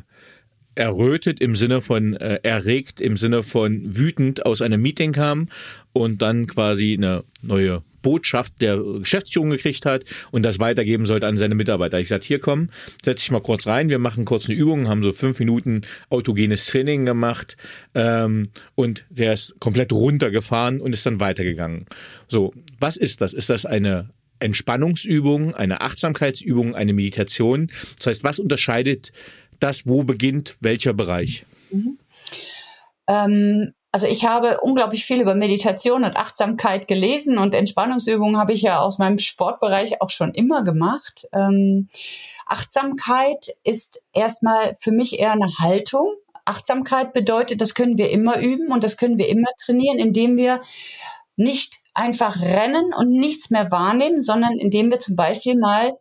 [0.75, 5.49] errötet im Sinne von äh, erregt, im Sinne von wütend aus einem Meeting kam
[5.91, 11.39] und dann quasi eine neue Botschaft der Geschäftsführung gekriegt hat und das weitergeben sollte an
[11.39, 11.99] seine Mitarbeiter.
[11.99, 12.69] Ich sagte, hier komm,
[13.03, 16.67] setz dich mal kurz rein, wir machen kurz eine Übung, haben so fünf Minuten autogenes
[16.67, 17.57] Training gemacht
[17.95, 18.43] ähm,
[18.75, 21.87] und der ist komplett runtergefahren und ist dann weitergegangen.
[22.27, 23.33] So, was ist das?
[23.33, 27.67] Ist das eine Entspannungsübung, eine Achtsamkeitsübung, eine Meditation?
[27.97, 29.11] Das heißt, was unterscheidet
[29.59, 31.45] das, wo beginnt welcher Bereich?
[31.71, 31.97] Mhm.
[33.07, 38.63] Ähm, also ich habe unglaublich viel über Meditation und Achtsamkeit gelesen und Entspannungsübungen habe ich
[38.63, 41.27] ja aus meinem Sportbereich auch schon immer gemacht.
[41.31, 41.89] Ähm,
[42.47, 46.11] Achtsamkeit ist erstmal für mich eher eine Haltung.
[46.43, 50.61] Achtsamkeit bedeutet, das können wir immer üben und das können wir immer trainieren, indem wir
[51.35, 55.93] nicht einfach rennen und nichts mehr wahrnehmen, sondern indem wir zum Beispiel mal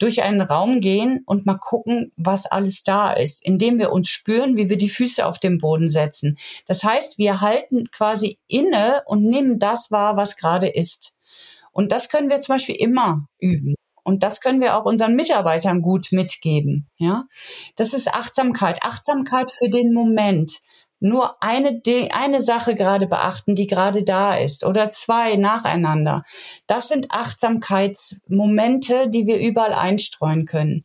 [0.00, 4.56] durch einen Raum gehen und mal gucken, was alles da ist, indem wir uns spüren,
[4.56, 6.36] wie wir die Füße auf den Boden setzen.
[6.66, 11.14] Das heißt, wir halten quasi inne und nehmen das wahr, was gerade ist.
[11.72, 13.74] Und das können wir zum Beispiel immer üben.
[14.02, 16.88] Und das können wir auch unseren Mitarbeitern gut mitgeben.
[16.96, 17.24] Ja,
[17.76, 18.82] das ist Achtsamkeit.
[18.82, 20.60] Achtsamkeit für den Moment.
[21.00, 21.80] Nur eine,
[22.12, 26.24] eine Sache gerade beachten, die gerade da ist oder zwei nacheinander.
[26.66, 30.84] Das sind Achtsamkeitsmomente, die wir überall einstreuen können.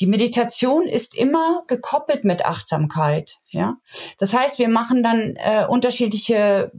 [0.00, 3.38] Die Meditation ist immer gekoppelt mit Achtsamkeit.
[3.48, 3.76] Ja,
[4.18, 6.72] das heißt, wir machen dann äh, unterschiedliche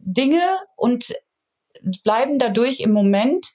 [0.00, 0.40] Dinge
[0.76, 1.14] und
[2.02, 3.52] bleiben dadurch im Moment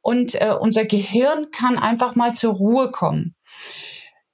[0.00, 3.35] und äh, unser Gehirn kann einfach mal zur Ruhe kommen.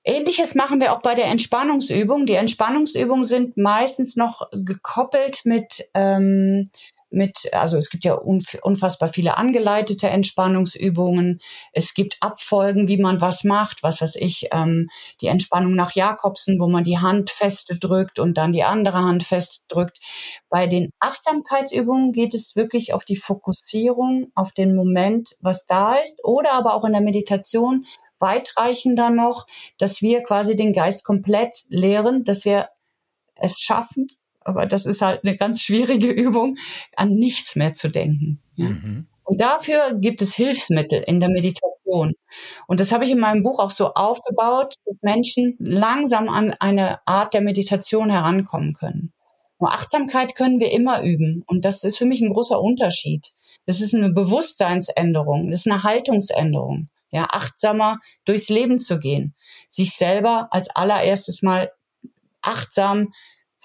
[0.05, 2.27] Ähnliches machen wir auch bei der Entspannungsübung.
[2.27, 6.71] Die Entspannungsübungen sind meistens noch gekoppelt mit ähm,
[7.13, 11.41] mit, also es gibt ja unfassbar viele angeleitete Entspannungsübungen.
[11.73, 14.89] Es gibt Abfolgen, wie man was macht, was weiß ich, ähm,
[15.21, 19.23] die Entspannung nach Jakobsen, wo man die Hand fest drückt und dann die andere Hand
[19.23, 19.99] fest drückt.
[20.49, 26.25] Bei den Achtsamkeitsübungen geht es wirklich auf die Fokussierung, auf den Moment, was da ist,
[26.25, 27.85] oder aber auch in der Meditation
[28.23, 29.45] weitreichender noch,
[29.79, 32.69] dass wir quasi den Geist komplett lehren, dass wir
[33.35, 34.09] es schaffen,
[34.41, 36.57] aber das ist halt eine ganz schwierige Übung,
[36.97, 38.41] an nichts mehr zu denken.
[38.57, 38.69] Ja.
[38.71, 39.09] Mhm.
[39.25, 42.13] Und dafür gibt es Hilfsmittel in der Meditation.
[42.67, 47.07] Und das habe ich in meinem Buch auch so aufgebaut, dass Menschen langsam an eine
[47.07, 49.13] Art der Meditation herankommen können.
[49.61, 51.45] Nur Achtsamkeit können wir immer üben.
[51.47, 53.29] Und das ist für mich ein großer Unterschied.
[53.65, 56.89] Das ist eine Bewusstseinsänderung, das ist eine Haltungsänderung.
[57.13, 59.35] Ja, achtsamer durchs Leben zu gehen.
[59.69, 61.71] Sich selber als allererstes mal
[62.41, 63.13] achtsam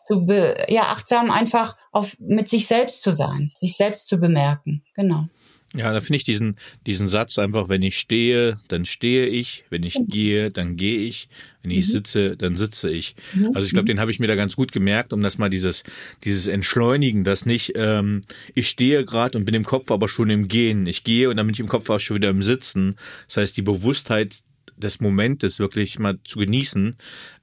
[0.06, 4.84] zu be, ja, achtsam einfach auf, mit sich selbst zu sein, sich selbst zu bemerken.
[4.94, 5.26] Genau.
[5.76, 9.84] Ja, da finde ich diesen, diesen Satz einfach, wenn ich stehe, dann stehe ich, wenn
[9.84, 10.08] ich mhm.
[10.08, 11.28] gehe, dann gehe ich,
[11.62, 11.92] wenn ich mhm.
[11.92, 13.16] sitze, dann sitze ich.
[13.34, 13.52] Mhm.
[13.54, 15.84] Also ich glaube, den habe ich mir da ganz gut gemerkt, um das mal dieses,
[16.24, 18.22] dieses Entschleunigen, das nicht, ähm,
[18.56, 20.86] ich stehe gerade und bin im Kopf aber schon im Gehen.
[20.86, 22.96] Ich gehe und dann bin ich im Kopf auch schon wieder im Sitzen.
[23.28, 24.40] Das heißt, die Bewusstheit
[24.78, 26.96] des Momentes wirklich mal zu genießen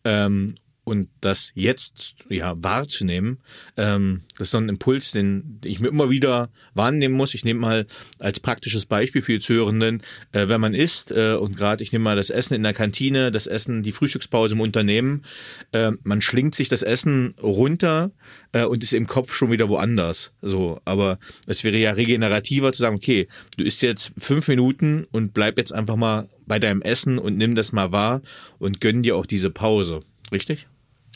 [0.04, 0.54] ähm,
[0.84, 3.38] und das jetzt ja wahrzunehmen,
[3.76, 7.34] ähm, das ist so ein Impuls, den ich mir immer wieder wahrnehmen muss.
[7.34, 7.86] Ich nehme mal
[8.18, 12.04] als praktisches Beispiel für die Zuhörenden, äh, wenn man isst äh, und gerade ich nehme
[12.04, 15.24] mal das Essen in der Kantine, das Essen, die Frühstückspause im Unternehmen,
[15.72, 18.12] äh, man schlingt sich das Essen runter
[18.52, 20.32] äh, und ist im Kopf schon wieder woanders.
[20.42, 25.34] So, aber es wäre ja regenerativer zu sagen, okay, du isst jetzt fünf Minuten und
[25.34, 28.22] bleib jetzt einfach mal bei deinem Essen und nimm das mal wahr
[28.58, 30.02] und gönn dir auch diese Pause.
[30.32, 30.66] Richtig?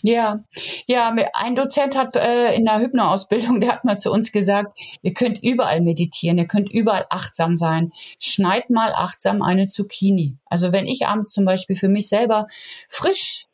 [0.02, 0.44] Ja,
[0.86, 5.14] ja, ein Dozent hat äh, in der Hypnoausbildung, der hat mal zu uns gesagt, ihr
[5.14, 7.90] könnt überall meditieren, ihr könnt überall achtsam sein.
[8.18, 10.36] Schneid mal achtsam eine Zucchini.
[10.46, 12.46] Also wenn ich abends zum Beispiel für mich selber
[12.88, 13.46] frisch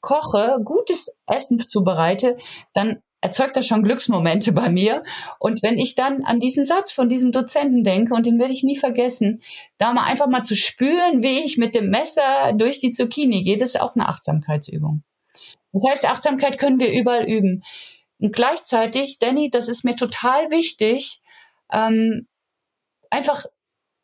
[0.00, 2.36] koche, gutes Essen zubereite,
[2.72, 5.02] dann erzeugt das schon Glücksmomente bei mir.
[5.38, 8.62] Und wenn ich dann an diesen Satz von diesem Dozenten denke, und den werde ich
[8.62, 9.42] nie vergessen,
[9.76, 13.56] da mal einfach mal zu spüren, wie ich mit dem Messer durch die Zucchini gehe,
[13.56, 15.02] das ist auch eine Achtsamkeitsübung.
[15.72, 17.62] Das heißt, Achtsamkeit können wir überall üben.
[18.18, 21.20] Und gleichzeitig, Danny, das ist mir total wichtig,
[21.72, 22.26] ähm,
[23.10, 23.46] einfach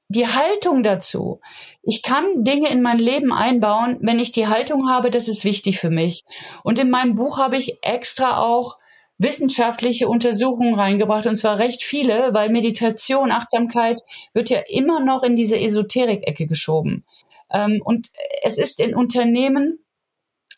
[0.09, 1.41] die Haltung dazu.
[1.83, 5.81] Ich kann Dinge in mein Leben einbauen, wenn ich die Haltung habe, das ist wichtig
[5.81, 6.23] für mich.
[6.63, 8.79] Und in meinem Buch habe ich extra auch
[9.17, 14.01] wissenschaftliche Untersuchungen reingebracht, und zwar recht viele, weil Meditation, Achtsamkeit
[14.33, 17.05] wird ja immer noch in diese Esoterik-Ecke geschoben.
[17.53, 18.09] Ähm, und
[18.43, 19.84] es ist in Unternehmen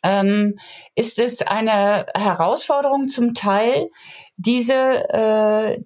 [0.07, 0.59] ähm,
[0.95, 3.91] ist es eine Herausforderung zum Teil,
[4.37, 4.75] diese,
[5.13, 5.81] äh,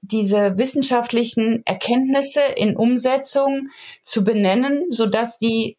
[0.00, 3.68] diese wissenschaftlichen Erkenntnisse in Umsetzung
[4.02, 5.76] zu benennen, so dass die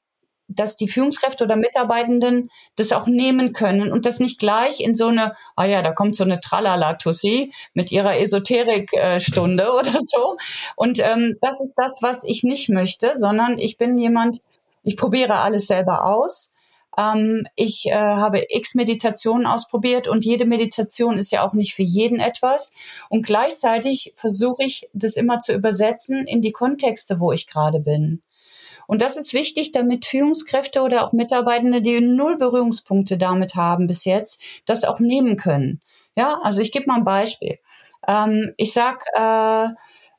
[0.50, 5.08] dass die Führungskräfte oder Mitarbeitenden das auch nehmen können und das nicht gleich in so
[5.08, 10.38] eine, ah ja, da kommt so eine Tralala-Tussi mit ihrer Esoterik-Stunde äh, oder so.
[10.78, 14.38] Und ähm, das ist das, was ich nicht möchte, sondern ich bin jemand,
[14.84, 16.54] ich probiere alles selber aus
[16.98, 21.84] ähm, ich äh, habe x Meditationen ausprobiert und jede Meditation ist ja auch nicht für
[21.84, 22.72] jeden etwas.
[23.10, 28.22] Und gleichzeitig versuche ich, das immer zu übersetzen in die Kontexte, wo ich gerade bin.
[28.88, 34.06] Und das ist wichtig, damit Führungskräfte oder auch Mitarbeitende, die null Berührungspunkte damit haben bis
[34.06, 35.82] jetzt, das auch nehmen können.
[36.16, 37.60] Ja, also ich gebe mal ein Beispiel.
[38.08, 39.68] Ähm, ich sag, äh,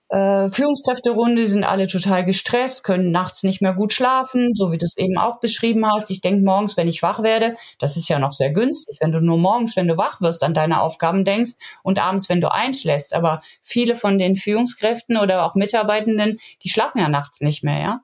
[0.08, 4.86] äh, Führungskräfterunde, sind alle total gestresst, können nachts nicht mehr gut schlafen, so wie du
[4.86, 6.10] es eben auch beschrieben hast.
[6.10, 9.20] Ich denke morgens, wenn ich wach werde, das ist ja noch sehr günstig, wenn du
[9.20, 13.14] nur morgens, wenn du wach wirst, an deine Aufgaben denkst und abends, wenn du einschläfst.
[13.14, 18.00] Aber viele von den Führungskräften oder auch Mitarbeitenden, die schlafen ja nachts nicht mehr, ja.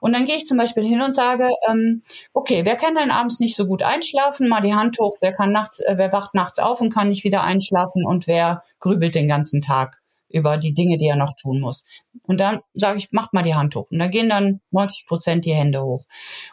[0.00, 2.02] Und dann gehe ich zum Beispiel hin und sage, ähm,
[2.34, 4.48] okay, wer kann denn abends nicht so gut einschlafen?
[4.48, 7.24] Mal die Hand hoch, wer kann nachts, äh, wer wacht nachts auf und kann nicht
[7.24, 10.00] wieder einschlafen und wer grübelt den ganzen Tag?
[10.36, 11.86] Über die Dinge, die er noch tun muss.
[12.24, 13.86] Und dann sage ich, macht mal die Hand hoch.
[13.90, 16.04] Und da gehen dann 90 Prozent die Hände hoch.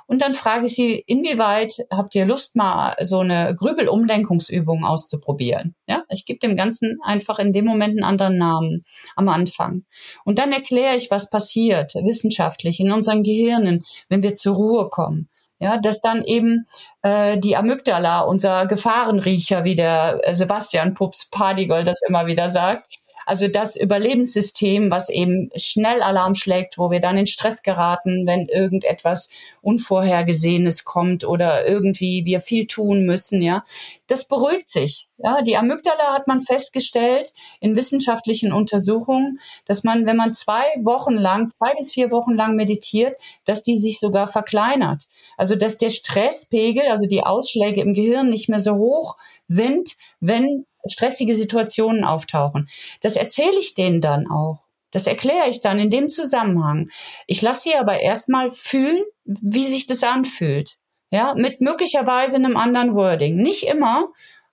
[0.07, 5.75] Und dann frage ich sie, inwieweit habt ihr Lust, mal so eine Grübelumlenkungsübung auszuprobieren?
[5.87, 9.83] Ja, ich gebe dem Ganzen einfach in dem Moment einen anderen Namen am Anfang.
[10.23, 15.29] Und dann erkläre ich, was passiert wissenschaftlich in unseren Gehirnen, wenn wir zur Ruhe kommen.
[15.59, 16.67] Ja, dass dann eben
[17.03, 23.47] äh, die Amygdala, unser Gefahrenriecher, wie der Sebastian Pups Pardigol das immer wieder sagt, also
[23.47, 29.29] das Überlebenssystem, was eben schnell Alarm schlägt, wo wir dann in Stress geraten, wenn irgendetwas
[29.61, 33.63] Unvorhergesehenes kommt oder irgendwie wir viel tun müssen, ja,
[34.07, 35.07] das beruhigt sich.
[35.17, 41.13] Ja, die Amygdala hat man festgestellt in wissenschaftlichen Untersuchungen, dass man, wenn man zwei Wochen
[41.13, 45.05] lang, zwei bis vier Wochen lang meditiert, dass die sich sogar verkleinert.
[45.37, 50.65] Also, dass der Stresspegel, also die Ausschläge im Gehirn nicht mehr so hoch sind, wenn
[50.87, 52.69] stressige Situationen auftauchen.
[53.01, 54.59] Das erzähle ich denen dann auch.
[54.91, 56.89] Das erkläre ich dann in dem Zusammenhang.
[57.25, 60.77] Ich lasse sie aber erstmal fühlen, wie sich das anfühlt.
[61.09, 63.37] Ja, mit möglicherweise einem anderen Wording.
[63.37, 64.07] Nicht immer,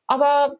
[0.06, 0.56] aber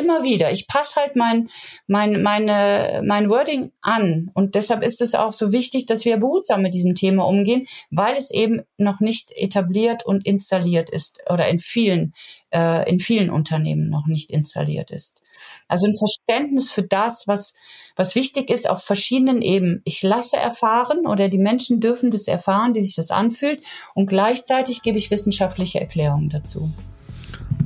[0.00, 0.50] immer wieder.
[0.50, 1.48] Ich passe halt mein,
[1.86, 4.30] mein, meine, mein Wording an.
[4.34, 8.16] Und deshalb ist es auch so wichtig, dass wir behutsam mit diesem Thema umgehen, weil
[8.16, 12.12] es eben noch nicht etabliert und installiert ist oder in vielen,
[12.52, 15.22] äh, in vielen Unternehmen noch nicht installiert ist.
[15.68, 17.54] Also ein Verständnis für das, was,
[17.96, 19.82] was wichtig ist auf verschiedenen Ebenen.
[19.84, 23.62] Ich lasse erfahren oder die Menschen dürfen das erfahren, wie sich das anfühlt
[23.94, 26.70] und gleichzeitig gebe ich wissenschaftliche Erklärungen dazu.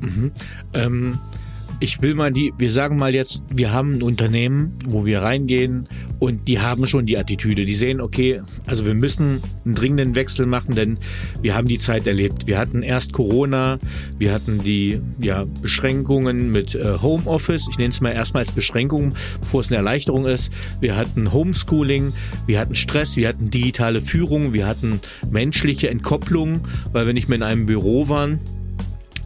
[0.00, 0.32] Mhm.
[0.74, 1.20] Ähm
[1.80, 5.88] ich will mal die, wir sagen mal jetzt, wir haben ein Unternehmen, wo wir reingehen
[6.18, 7.64] und die haben schon die Attitüde.
[7.64, 10.98] Die sehen, okay, also wir müssen einen dringenden Wechsel machen, denn
[11.42, 12.46] wir haben die Zeit erlebt.
[12.46, 13.78] Wir hatten erst Corona,
[14.18, 17.66] wir hatten die ja, Beschränkungen mit äh, Homeoffice.
[17.70, 20.52] Ich nenne es mal erstmal als Beschränkung, bevor es eine Erleichterung ist.
[20.80, 22.12] Wir hatten Homeschooling,
[22.46, 26.60] wir hatten Stress, wir hatten digitale Führung, wir hatten menschliche Entkopplung,
[26.92, 28.40] weil wir nicht mehr in einem Büro waren.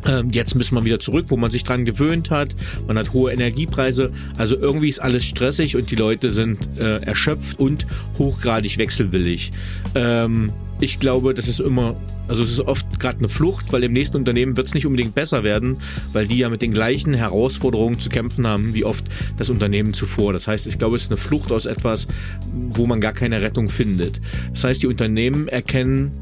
[0.09, 2.55] Ähm, jetzt müssen wir wieder zurück, wo man sich dran gewöhnt hat.
[2.87, 4.11] Man hat hohe Energiepreise.
[4.37, 7.87] Also irgendwie ist alles stressig und die Leute sind äh, erschöpft und
[8.19, 9.51] hochgradig wechselwillig.
[9.95, 11.97] Ähm, ich glaube, das ist immer,
[12.29, 15.15] also es ist oft gerade eine Flucht, weil im nächsten Unternehmen wird es nicht unbedingt
[15.15, 15.79] besser werden,
[16.13, 19.05] weil die ja mit den gleichen Herausforderungen zu kämpfen haben wie oft
[19.37, 20.33] das Unternehmen zuvor.
[20.33, 22.07] Das heißt, ich glaube, es ist eine Flucht aus etwas,
[22.53, 24.21] wo man gar keine Rettung findet.
[24.53, 26.13] Das heißt, die Unternehmen erkennen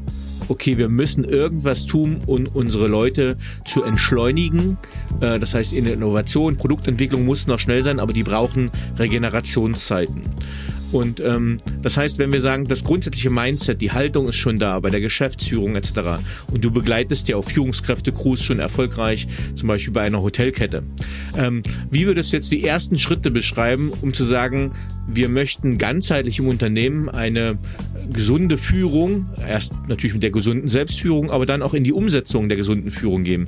[0.49, 4.77] okay, wir müssen irgendwas tun, um unsere Leute zu entschleunigen.
[5.21, 10.21] Äh, das heißt, in Innovation, Produktentwicklung muss noch schnell sein, aber die brauchen Regenerationszeiten.
[10.91, 14.79] Und ähm, das heißt, wenn wir sagen, das grundsätzliche Mindset, die Haltung ist schon da
[14.79, 15.91] bei der Geschäftsführung etc.
[16.51, 20.83] Und du begleitest ja auch Führungskräfte-Crews schon erfolgreich, zum Beispiel bei einer Hotelkette.
[21.37, 24.71] Ähm, wie würdest du jetzt die ersten Schritte beschreiben, um zu sagen,
[25.07, 27.57] wir möchten ganzheitlich im Unternehmen eine
[28.11, 32.57] gesunde Führung, erst natürlich mit der gesunden Selbstführung, aber dann auch in die Umsetzung der
[32.57, 33.45] gesunden Führung geben.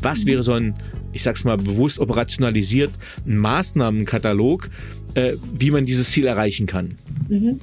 [0.00, 0.74] Was wäre so ein,
[1.12, 2.90] ich sag's mal bewusst operationalisiert,
[3.26, 4.70] ein Maßnahmenkatalog,
[5.14, 6.98] äh, wie man dieses Ziel erreichen kann?
[7.28, 7.60] Mhm.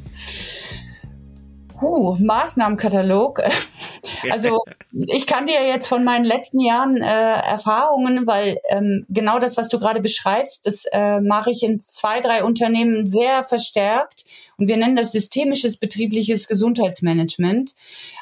[1.82, 3.42] Uh, Maßnahmenkatalog.
[4.32, 9.56] Also ich kann dir jetzt von meinen letzten Jahren äh, Erfahrungen, weil ähm, genau das,
[9.56, 14.26] was du gerade beschreibst, das äh, mache ich in zwei, drei Unternehmen sehr verstärkt.
[14.60, 17.74] Und wir nennen das systemisches betriebliches Gesundheitsmanagement.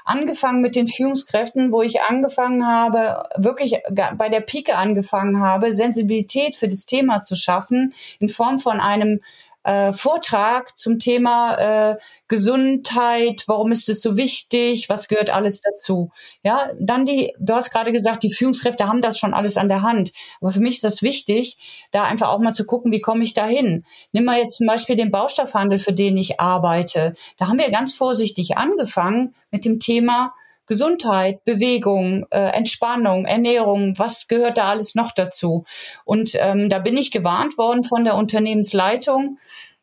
[0.05, 6.55] Angefangen mit den Führungskräften, wo ich angefangen habe, wirklich bei der Pike angefangen habe, Sensibilität
[6.55, 9.21] für das Thema zu schaffen in Form von einem
[9.67, 11.55] äh, Vortrag zum Thema
[11.91, 11.97] äh,
[12.29, 16.09] Gesundheit, warum ist es so wichtig, was gehört alles dazu.
[16.41, 19.81] Ja, dann die, du hast gerade gesagt, die Führungskräfte haben das schon alles an der
[19.81, 20.13] Hand.
[20.39, 21.57] Aber für mich ist das wichtig,
[21.91, 23.83] da einfach auch mal zu gucken, wie komme ich da hin.
[24.13, 27.13] Nimm mal jetzt zum Beispiel den Baustoffhandel, für den ich arbeite.
[27.37, 30.33] Da haben wir ganz vorsichtig angefangen mit dem Thema
[30.67, 35.63] Gesundheit, Bewegung, äh, Entspannung, Ernährung, was gehört da alles noch dazu?
[36.05, 39.39] Und ähm, da bin ich gewarnt worden von der Unternehmensleitung.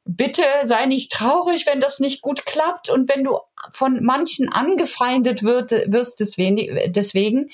[0.07, 3.39] bitte sei nicht traurig, wenn das nicht gut klappt und wenn du
[3.73, 7.51] von manchen angefeindet wird, wirst deswegen.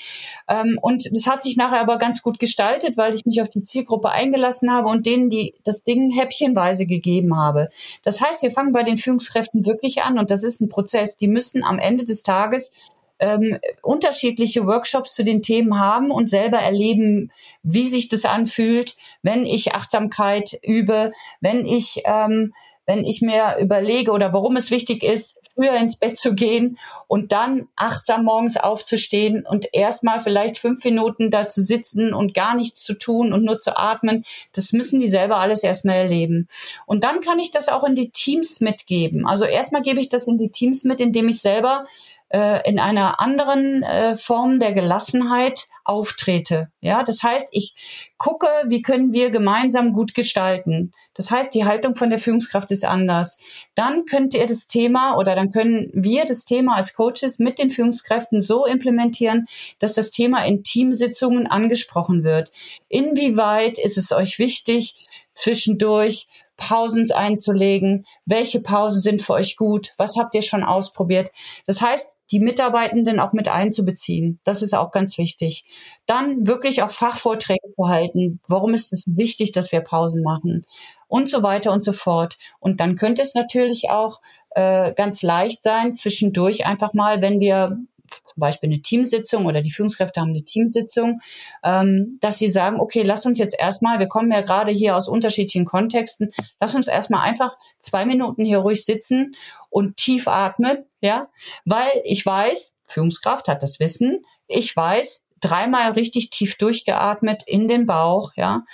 [0.48, 3.62] Ähm, und das hat sich nachher aber ganz gut gestaltet, weil ich mich auf die
[3.62, 7.68] Zielgruppe eingelassen habe und denen die das Ding häppchenweise gegeben habe.
[8.02, 11.16] Das heißt, wir fangen bei den Führungskräften wirklich an und das ist ein Prozess.
[11.16, 12.72] Die müssen am Ende des Tages
[13.20, 17.30] ähm, unterschiedliche Workshops zu den Themen haben und selber erleben,
[17.62, 22.52] wie sich das anfühlt, wenn ich Achtsamkeit übe, wenn ich ähm,
[22.90, 27.30] wenn ich mir überlege oder warum es wichtig ist, früher ins Bett zu gehen und
[27.30, 32.82] dann achtsam morgens aufzustehen und erstmal vielleicht fünf Minuten da zu sitzen und gar nichts
[32.82, 36.48] zu tun und nur zu atmen, das müssen die selber alles erstmal erleben.
[36.84, 39.24] Und dann kann ich das auch in die Teams mitgeben.
[39.24, 41.84] Also erstmal gebe ich das in die Teams mit, indem ich selber
[42.30, 46.70] äh, in einer anderen äh, Form der Gelassenheit auftrete.
[46.80, 47.74] Ja, das heißt, ich
[48.16, 50.92] gucke, wie können wir gemeinsam gut gestalten.
[51.14, 53.38] Das heißt, die Haltung von der Führungskraft ist anders.
[53.74, 57.70] Dann könnt ihr das Thema oder dann können wir das Thema als Coaches mit den
[57.70, 59.46] Führungskräften so implementieren,
[59.80, 62.52] dass das Thema in Teamsitzungen angesprochen wird.
[62.88, 64.94] Inwieweit ist es euch wichtig,
[65.32, 66.28] zwischendurch
[66.60, 68.06] Pausen einzulegen?
[68.26, 69.94] Welche Pausen sind für euch gut?
[69.96, 71.30] Was habt ihr schon ausprobiert?
[71.66, 74.38] Das heißt, die Mitarbeitenden auch mit einzubeziehen.
[74.44, 75.64] Das ist auch ganz wichtig.
[76.06, 78.40] Dann wirklich auch Fachvorträge zu halten.
[78.46, 80.64] Warum ist es wichtig, dass wir Pausen machen?
[81.08, 82.36] Und so weiter und so fort.
[82.60, 84.20] Und dann könnte es natürlich auch
[84.50, 87.78] äh, ganz leicht sein, zwischendurch einfach mal, wenn wir
[88.10, 91.20] zum Beispiel eine Teamsitzung oder die Führungskräfte haben eine Teamsitzung,
[91.64, 95.08] ähm, dass sie sagen, okay, lass uns jetzt erstmal, wir kommen ja gerade hier aus
[95.08, 99.34] unterschiedlichen Kontexten, lass uns erstmal einfach zwei Minuten hier ruhig sitzen
[99.68, 101.28] und tief atmen, ja,
[101.64, 107.86] weil ich weiß, Führungskraft hat das Wissen, ich weiß, dreimal richtig tief durchgeatmet in den
[107.86, 108.64] Bauch, ja,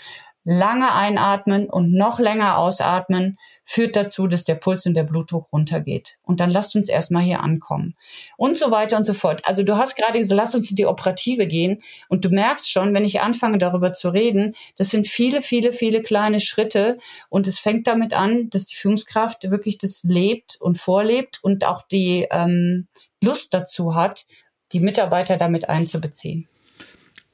[0.48, 6.18] lange einatmen und noch länger ausatmen führt dazu, dass der Puls und der Blutdruck runtergeht.
[6.22, 7.96] Und dann lasst uns erstmal hier ankommen.
[8.37, 9.42] Und so weiter und so fort.
[9.44, 11.82] Also du hast gerade gesagt, lass uns in die Operative gehen.
[12.09, 16.00] Und du merkst schon, wenn ich anfange darüber zu reden, das sind viele, viele, viele
[16.00, 16.98] kleine Schritte.
[17.28, 21.82] Und es fängt damit an, dass die Führungskraft wirklich das lebt und vorlebt und auch
[21.82, 22.87] die ähm,
[23.20, 24.26] Lust dazu hat,
[24.70, 26.48] die Mitarbeiter damit einzubeziehen.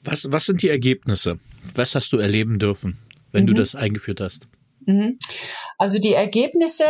[0.03, 1.39] Was, was sind die Ergebnisse?
[1.75, 2.99] Was hast du erleben dürfen,
[3.31, 3.49] wenn mhm.
[3.49, 4.49] du das eingeführt hast?
[4.87, 5.17] Mhm.
[5.79, 6.85] Also die Ergebnisse,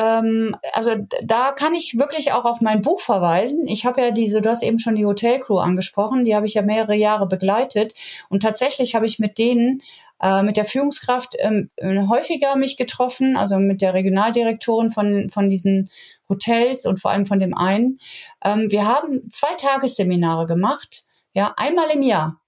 [0.00, 3.66] ähm, also da kann ich wirklich auch auf mein Buch verweisen.
[3.66, 6.62] Ich habe ja diese, du hast eben schon die Hotelcrew angesprochen, die habe ich ja
[6.62, 7.92] mehrere Jahre begleitet
[8.28, 9.82] und tatsächlich habe ich mit denen
[10.22, 11.70] äh, mit der Führungskraft ähm,
[12.08, 15.90] häufiger mich getroffen, also mit der Regionaldirektorin von, von diesen
[16.28, 17.98] Hotels und vor allem von dem einen.
[18.44, 22.40] Ähm, wir haben zwei Tagesseminare gemacht, ja, einmal im Jahr.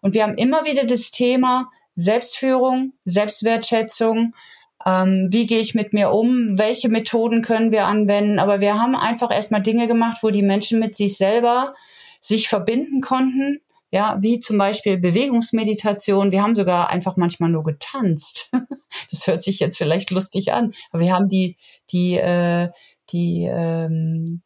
[0.00, 4.34] Und wir haben immer wieder das Thema Selbstführung, Selbstwertschätzung,
[4.86, 8.38] ähm, wie gehe ich mit mir um, welche Methoden können wir anwenden.
[8.38, 11.74] Aber wir haben einfach erstmal Dinge gemacht, wo die Menschen mit sich selber
[12.20, 13.60] sich verbinden konnten.
[13.92, 16.30] Ja, wie zum Beispiel Bewegungsmeditation.
[16.30, 18.50] Wir haben sogar einfach manchmal nur getanzt.
[19.08, 21.56] Das hört sich jetzt vielleicht lustig an, aber wir haben die,
[21.92, 22.70] die, äh,
[23.10, 24.42] die ähm,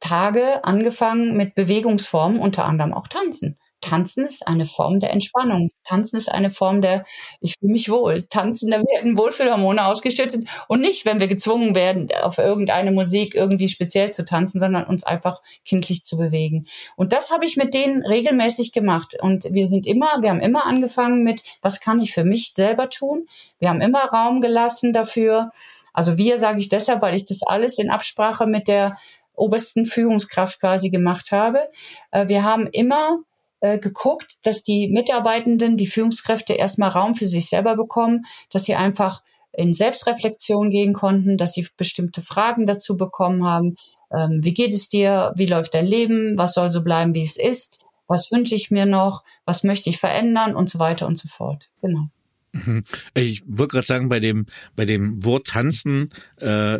[0.00, 3.58] Tage angefangen mit Bewegungsformen, unter anderem auch Tanzen.
[3.88, 5.70] Tanzen ist eine Form der Entspannung.
[5.84, 7.04] Tanzen ist eine Form der,
[7.40, 8.24] ich fühle mich wohl.
[8.24, 13.68] Tanzen, da werden Wohlfühlhormone ausgeschüttet und nicht, wenn wir gezwungen werden, auf irgendeine Musik irgendwie
[13.68, 16.66] speziell zu tanzen, sondern uns einfach kindlich zu bewegen.
[16.96, 19.16] Und das habe ich mit denen regelmäßig gemacht.
[19.20, 22.90] Und wir sind immer, wir haben immer angefangen mit, was kann ich für mich selber
[22.90, 23.26] tun?
[23.60, 25.52] Wir haben immer Raum gelassen dafür.
[25.92, 28.96] Also wir sage ich deshalb, weil ich das alles in Absprache mit der
[29.34, 31.60] obersten Führungskraft quasi gemacht habe.
[32.10, 33.20] Äh, wir haben immer
[33.66, 38.74] äh, geguckt, dass die Mitarbeitenden, die Führungskräfte erstmal Raum für sich selber bekommen, dass sie
[38.74, 43.76] einfach in Selbstreflexion gehen konnten, dass sie bestimmte Fragen dazu bekommen haben.
[44.12, 45.32] Ähm, wie geht es dir?
[45.36, 46.36] Wie läuft dein Leben?
[46.36, 47.80] Was soll so bleiben, wie es ist?
[48.06, 49.24] Was wünsche ich mir noch?
[49.44, 50.54] Was möchte ich verändern?
[50.54, 51.70] Und so weiter und so fort.
[51.80, 52.06] Genau.
[52.64, 52.84] Mhm.
[53.14, 56.78] Ich würde gerade sagen, bei dem, bei dem Wort tanzen äh,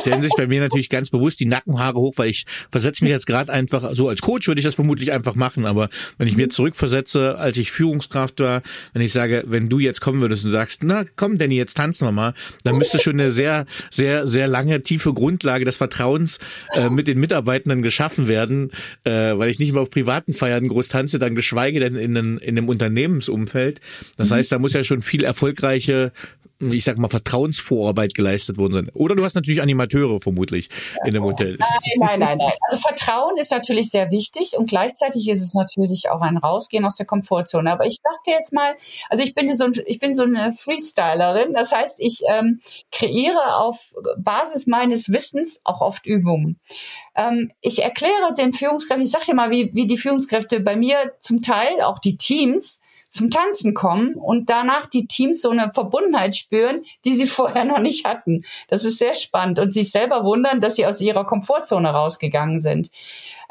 [0.00, 3.26] stellen sich bei mir natürlich ganz bewusst die Nackenhaare hoch, weil ich versetze mich jetzt
[3.26, 6.48] gerade einfach, so als Coach würde ich das vermutlich einfach machen, aber wenn ich mir
[6.48, 10.82] zurückversetze, als ich Führungskraft war, wenn ich sage, wenn du jetzt kommen würdest und sagst,
[10.82, 14.82] na komm Danny, jetzt tanzen wir mal, dann müsste schon eine sehr, sehr, sehr lange,
[14.82, 16.38] tiefe Grundlage des Vertrauens
[16.74, 18.70] äh, mit den Mitarbeitenden geschaffen werden,
[19.04, 22.38] äh, weil ich nicht mehr auf privaten Feiern groß tanze, dann geschweige denn in, in
[22.40, 23.80] einem Unternehmensumfeld.
[24.16, 24.34] Das mhm.
[24.34, 26.12] heißt, da muss ja schon schon viel erfolgreiche
[26.60, 28.90] ich sag mal, Vertrauensvorarbeit geleistet worden sind.
[28.94, 30.68] Oder du hast natürlich Animateure vermutlich
[31.04, 31.56] in dem Hotel.
[31.56, 32.52] Nein, nein, nein, nein.
[32.68, 36.96] Also Vertrauen ist natürlich sehr wichtig und gleichzeitig ist es natürlich auch ein Rausgehen aus
[36.96, 37.70] der Komfortzone.
[37.70, 38.74] Aber ich dachte jetzt mal,
[39.08, 41.54] also ich bin so, ein, ich bin so eine Freestylerin.
[41.54, 46.58] Das heißt, ich ähm, kreiere auf Basis meines Wissens auch oft Übungen.
[47.14, 50.96] Ähm, ich erkläre den Führungskräften, ich sage dir mal, wie, wie die Führungskräfte bei mir
[51.20, 56.36] zum Teil, auch die Teams, zum Tanzen kommen und danach die Teams so eine Verbundenheit
[56.36, 58.42] spüren, die sie vorher noch nicht hatten.
[58.68, 62.90] Das ist sehr spannend und sich selber wundern, dass sie aus ihrer Komfortzone rausgegangen sind.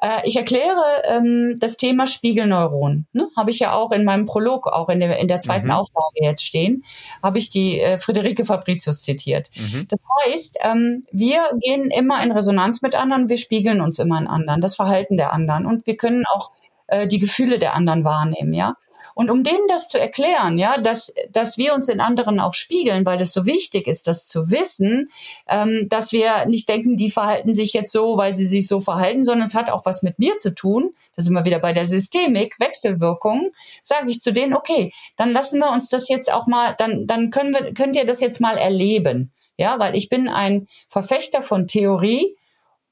[0.02, 3.08] Äh, ich erkläre ähm, das Thema Spiegelneuronen.
[3.14, 3.28] Ne?
[3.36, 5.74] Habe ich ja auch in meinem Prolog, auch in der, in der zweiten mhm.
[5.74, 6.84] Auflage jetzt stehen,
[7.24, 9.50] habe ich die äh, Friederike Fabricius zitiert.
[9.56, 9.88] Mhm.
[9.88, 14.28] Das heißt, ähm, wir gehen immer in Resonanz mit anderen, wir spiegeln uns immer in
[14.28, 16.52] anderen, das Verhalten der anderen und wir können auch
[16.88, 18.76] äh, die Gefühle der anderen wahrnehmen, ja.
[19.18, 23.04] Und um denen das zu erklären, ja, dass, dass wir uns in anderen auch spiegeln,
[23.04, 25.10] weil das so wichtig ist, das zu wissen,
[25.50, 29.24] ähm, dass wir nicht denken, die verhalten sich jetzt so, weil sie sich so verhalten,
[29.24, 30.94] sondern es hat auch was mit mir zu tun.
[31.16, 33.54] Da sind wir wieder bei der Systemik, Wechselwirkung.
[33.84, 37.32] Sage ich zu denen, okay, dann lassen wir uns das jetzt auch mal, dann, dann
[37.32, 39.32] können wir, könnt ihr das jetzt mal erleben.
[39.58, 42.36] Ja, weil ich bin ein Verfechter von Theorie,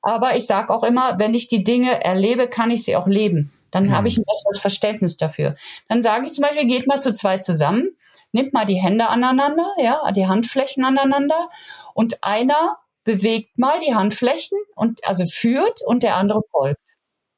[0.01, 3.53] aber ich sage auch immer, wenn ich die Dinge erlebe, kann ich sie auch leben.
[3.75, 3.91] Dann mhm.
[3.91, 5.55] habe ich ein besseres Verständnis dafür.
[5.89, 7.89] Dann sage ich zum Beispiel, geht mal zu zweit zusammen,
[8.31, 11.49] nimmt mal die Hände aneinander, ja, die Handflächen aneinander
[11.93, 16.79] und einer bewegt mal die Handflächen und also führt und der andere folgt.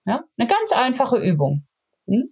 [0.06, 1.67] Ja, eine ganz einfache Übung.
[2.08, 2.32] Hm?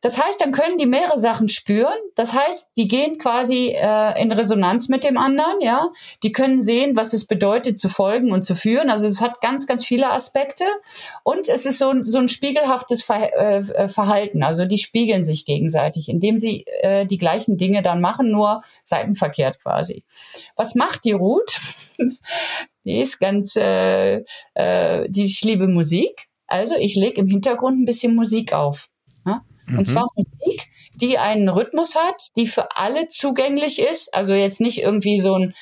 [0.00, 1.96] Das heißt, dann können die mehrere Sachen spüren.
[2.16, 5.88] Das heißt, die gehen quasi äh, in Resonanz mit dem anderen, ja.
[6.22, 8.90] Die können sehen, was es bedeutet, zu folgen und zu führen.
[8.90, 10.64] Also es hat ganz, ganz viele Aspekte.
[11.22, 14.42] Und es ist so, so ein spiegelhaftes Ver äh Verhalten.
[14.42, 19.60] Also die spiegeln sich gegenseitig, indem sie äh, die gleichen Dinge dann machen, nur seitenverkehrt
[19.60, 20.04] quasi.
[20.56, 21.60] Was macht die Ruth?
[22.84, 24.24] die ist ganz, äh,
[24.54, 26.28] äh, die, ich liebe Musik.
[26.46, 28.88] Also ich lege im Hintergrund ein bisschen Musik auf.
[29.24, 29.78] Mhm.
[29.78, 34.14] Und zwar Musik, die einen Rhythmus hat, die für alle zugänglich ist.
[34.14, 35.54] Also jetzt nicht irgendwie so ein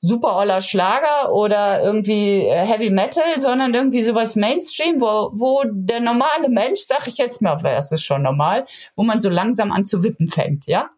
[0.00, 6.00] super oller Schlager oder irgendwie äh, Heavy Metal, sondern irgendwie sowas Mainstream, wo, wo der
[6.00, 8.64] normale Mensch, sag ich jetzt mal, das ist schon normal,
[8.94, 10.90] wo man so langsam an zu wippen fängt, ja?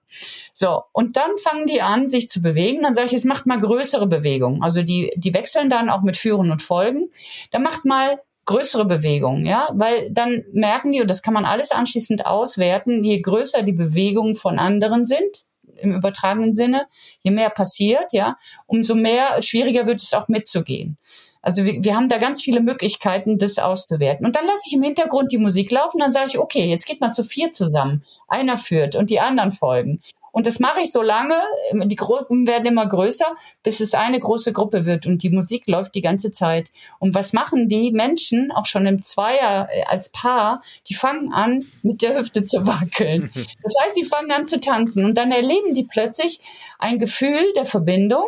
[0.52, 2.82] So, und dann fangen die an, sich zu bewegen.
[2.82, 4.62] Dann sage ich, es macht mal größere Bewegungen.
[4.62, 7.10] Also die, die wechseln dann auch mit Führen und Folgen.
[7.52, 11.70] Dann macht mal größere Bewegungen, ja, weil dann merken die, und das kann man alles
[11.70, 15.44] anschließend auswerten, je größer die Bewegungen von anderen sind,
[15.76, 16.86] im übertragenen Sinne,
[17.22, 18.36] je mehr passiert, ja,
[18.66, 20.98] umso mehr schwieriger wird es auch mitzugehen.
[21.42, 24.26] Also wir, wir haben da ganz viele Möglichkeiten, das auszuwerten.
[24.26, 27.00] Und dann lasse ich im Hintergrund die Musik laufen, dann sage ich, okay, jetzt geht
[27.00, 28.02] mal zu vier zusammen.
[28.28, 30.02] Einer führt und die anderen folgen.
[30.32, 31.36] Und das mache ich so lange,
[31.72, 33.26] die Gruppen werden immer größer,
[33.62, 36.70] bis es eine große Gruppe wird und die Musik läuft die ganze Zeit.
[36.98, 41.66] Und was machen die Menschen, auch schon im Zweier äh, als Paar, die fangen an,
[41.82, 43.30] mit der Hüfte zu wackeln.
[43.62, 46.40] Das heißt, sie fangen an zu tanzen und dann erleben die plötzlich
[46.78, 48.24] ein Gefühl der Verbindung,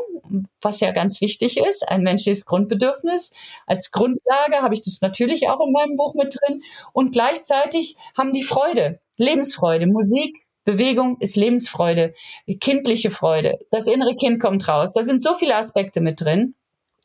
[0.60, 3.32] was ja ganz wichtig ist, ein menschliches Grundbedürfnis.
[3.66, 6.62] Als Grundlage habe ich das natürlich auch in meinem Buch mit drin.
[6.92, 12.14] Und gleichzeitig haben die Freude, Lebensfreude, Musik, Bewegung ist Lebensfreude,
[12.60, 13.58] kindliche Freude.
[13.70, 14.92] Das innere Kind kommt raus.
[14.92, 16.54] Da sind so viele Aspekte mit drin.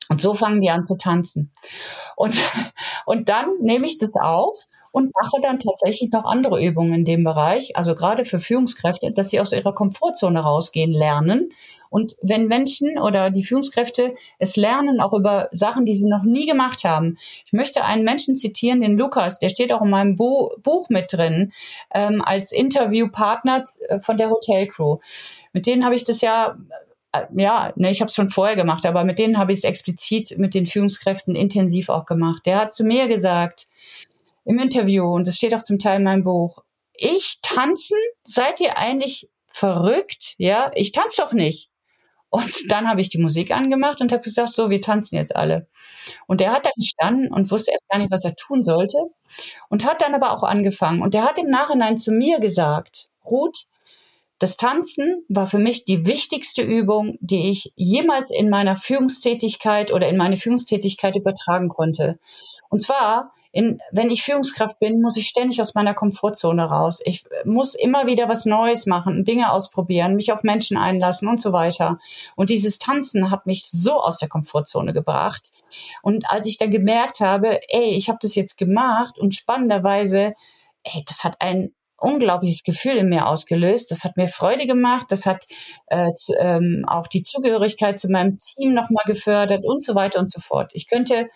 [0.10, 1.52] Und so fangen die an zu tanzen.
[2.16, 2.36] Und,
[3.06, 4.56] und dann nehme ich das auf
[4.98, 9.30] und mache dann tatsächlich noch andere Übungen in dem Bereich, also gerade für Führungskräfte, dass
[9.30, 11.52] sie aus ihrer Komfortzone rausgehen lernen.
[11.92, 16.48] Und wenn Menschen oder die Führungskräfte es lernen, auch über Sachen, die sie noch nie
[16.48, 17.20] gemacht haben.
[17.46, 21.14] Ich möchte einen Menschen zitieren, den Lukas, der steht auch in meinem Bo Buch mit
[21.14, 21.52] drin,
[21.94, 24.98] ähm, als Interviewpartner äh, von der Hotelcrew.
[25.54, 26.58] Mit denen habe ich das ja
[27.12, 29.64] äh, ja, ne, ich habe es schon vorher gemacht, aber mit denen habe ich es
[29.64, 32.48] explizit mit den Führungskräften intensiv auch gemacht.
[32.48, 33.68] Der hat zu mir gesagt
[34.48, 37.98] im Interview, und das steht auch zum Teil in meinem Buch, ich tanzen?
[38.24, 40.36] Seid ihr eigentlich verrückt?
[40.38, 41.70] Ja, ich tanze doch nicht.
[42.30, 45.68] Und dann habe ich die Musik angemacht und habe gesagt, so, wir tanzen jetzt alle.
[46.28, 48.98] Und der hat da gestanden und wusste erst gar nicht, was er tun sollte
[49.70, 51.02] und hat dann aber auch angefangen.
[51.02, 53.66] Und der hat im Nachhinein zu mir gesagt, Ruth,
[54.40, 60.08] das Tanzen war für mich die wichtigste Übung, die ich jemals in meiner Führungstätigkeit oder
[60.08, 62.20] in meine Führungstätigkeit übertragen konnte.
[62.70, 67.00] Und zwar, in, wenn ich Führungskraft bin, muss ich ständig aus meiner Komfortzone raus.
[67.06, 71.54] Ich muss immer wieder was Neues machen, Dinge ausprobieren, mich auf Menschen einlassen und so
[71.54, 72.00] weiter.
[72.36, 75.52] Und dieses Tanzen hat mich so aus der Komfortzone gebracht.
[76.02, 80.34] Und als ich dann gemerkt habe, ey, ich habe das jetzt gemacht und spannenderweise,
[80.84, 83.92] ey, das hat einen unglaubliches Gefühl in mir ausgelöst.
[83.92, 85.08] Das hat mir Freude gemacht.
[85.10, 85.46] Das hat
[85.88, 90.32] äh, zu, ähm, auch die Zugehörigkeit zu meinem Team nochmal gefördert und so weiter und
[90.32, 90.72] so fort.
[90.74, 91.28] Ich könnte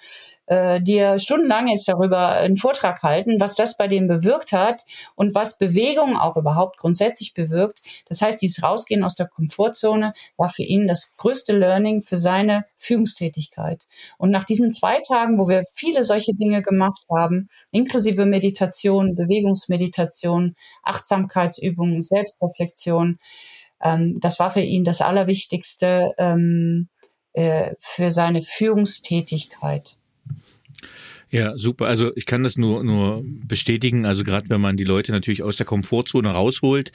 [0.51, 4.81] äh, dir stundenlang jetzt darüber einen Vortrag halten, was das bei dem bewirkt hat
[5.15, 7.79] und was Bewegung auch überhaupt grundsätzlich bewirkt.
[8.09, 12.65] Das heißt, dieses Rausgehen aus der Komfortzone war für ihn das größte Learning für seine
[12.77, 13.85] Führungstätigkeit.
[14.17, 20.55] Und nach diesen zwei Tagen, wo wir viele solche Dinge gemacht haben, inklusive Meditation, Bewegungsmeditation,
[20.83, 23.19] Achtsamkeitsübungen, Selbstreflexion,
[23.81, 26.89] ähm, das war für ihn das Allerwichtigste ähm,
[27.31, 29.95] äh, für seine Führungstätigkeit.
[31.33, 31.85] Ja, super.
[31.85, 34.05] Also ich kann das nur nur bestätigen.
[34.05, 36.91] Also gerade wenn man die Leute natürlich aus der Komfortzone rausholt,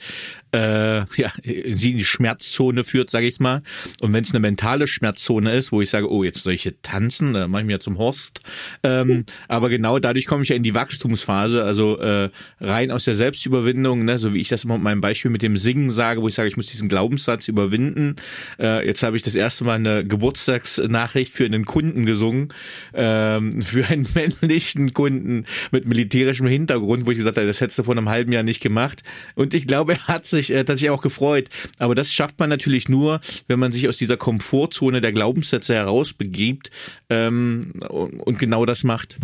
[0.53, 3.63] äh, ja, sie in die Schmerzzone führt, sage ich mal.
[3.99, 6.79] Und wenn es eine mentale Schmerzzone ist, wo ich sage, oh, jetzt soll ich hier
[6.83, 8.41] tanzen, da mache ich mir ja zum Horst.
[8.83, 12.29] Ähm, aber genau dadurch komme ich ja in die Wachstumsphase, also äh,
[12.61, 15.57] rein aus der Selbstüberwindung, ne, so wie ich das immer mit meinem Beispiel mit dem
[15.57, 18.17] Singen sage, wo ich sage, ich muss diesen Glaubenssatz überwinden.
[18.59, 22.49] Äh, jetzt habe ich das erste Mal eine Geburtstagsnachricht für einen Kunden gesungen,
[22.93, 27.79] ähm, für einen Menschen männlichen Kunden mit militärischem Hintergrund, wo ich gesagt habe, das hättest
[27.79, 29.03] du vor einem halben Jahr nicht gemacht.
[29.35, 31.49] Und ich glaube, er hat sich, sich auch gefreut.
[31.79, 36.71] Aber das schafft man natürlich nur, wenn man sich aus dieser Komfortzone der Glaubenssätze herausbegibt
[37.09, 39.17] ähm, und genau das macht.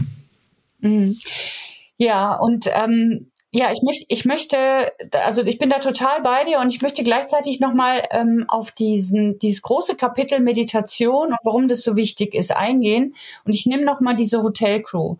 [0.79, 1.17] Mhm.
[1.97, 4.57] Ja, und ähm, ja, ich möchte, ich möchte,
[5.25, 9.37] also ich bin da total bei dir und ich möchte gleichzeitig nochmal ähm, auf diesen,
[9.37, 13.13] dieses große Kapitel Meditation und warum das so wichtig ist eingehen.
[13.45, 15.17] Und ich nehme nochmal diese Hotelcrew.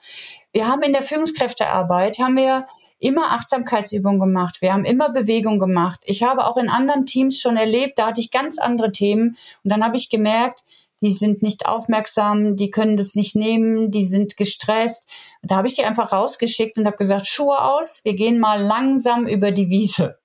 [0.51, 2.65] Wir haben in der Führungskräftearbeit, haben wir
[2.97, 4.61] immer Achtsamkeitsübungen gemacht.
[4.61, 6.01] Wir haben immer Bewegung gemacht.
[6.05, 9.37] Ich habe auch in anderen Teams schon erlebt, da hatte ich ganz andere Themen.
[9.63, 10.63] Und dann habe ich gemerkt,
[11.03, 15.09] die sind nicht aufmerksam, die können das nicht nehmen, die sind gestresst.
[15.41, 19.27] Da habe ich die einfach rausgeschickt und habe gesagt, Schuhe aus, wir gehen mal langsam
[19.27, 20.17] über die Wiese.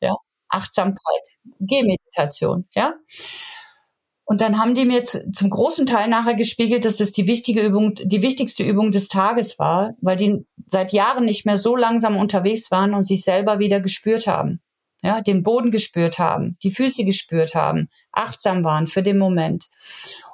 [0.00, 0.14] Ja,
[0.48, 1.22] Achtsamkeit,
[1.60, 2.94] Gehmeditation, ja.
[4.24, 7.94] Und dann haben die mir zum großen Teil nachher gespiegelt, dass das die wichtige Übung,
[7.94, 12.72] die wichtigste Übung des Tages war, weil die seit Jahren nicht mehr so langsam unterwegs
[12.72, 14.60] waren und sich selber wieder gespürt haben.
[15.06, 19.66] Ja, den Boden gespürt haben, die Füße gespürt haben, achtsam waren für den Moment.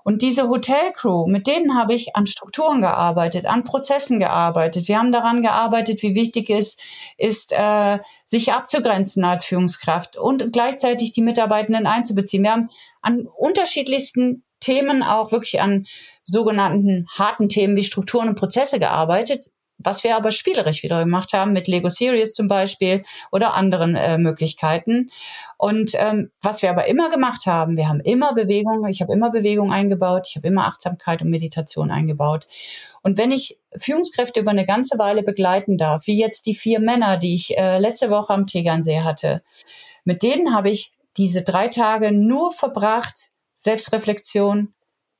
[0.02, 4.88] Und diese Hotelcrew, mit denen habe ich an Strukturen gearbeitet, an Prozessen gearbeitet.
[4.88, 6.78] Wir haben daran gearbeitet, wie wichtig es
[7.18, 12.42] ist, äh, sich abzugrenzen als Führungskraft und gleichzeitig die Mitarbeitenden einzubeziehen.
[12.42, 12.70] Wir haben
[13.02, 15.84] an unterschiedlichsten Themen auch wirklich an
[16.24, 19.50] sogenannten harten Themen wie Strukturen und Prozesse gearbeitet,
[19.84, 24.18] was wir aber spielerisch wieder gemacht haben mit Lego Series zum Beispiel oder anderen äh,
[24.18, 25.10] Möglichkeiten.
[25.58, 29.30] Und ähm, was wir aber immer gemacht haben, wir haben immer Bewegung, ich habe immer
[29.30, 32.46] Bewegung eingebaut, ich habe immer Achtsamkeit und Meditation eingebaut.
[33.02, 37.16] Und wenn ich Führungskräfte über eine ganze Weile begleiten darf, wie jetzt die vier Männer,
[37.16, 39.42] die ich äh, letzte Woche am Tegernsee hatte,
[40.04, 44.74] mit denen habe ich diese drei Tage nur verbracht, Selbstreflexion,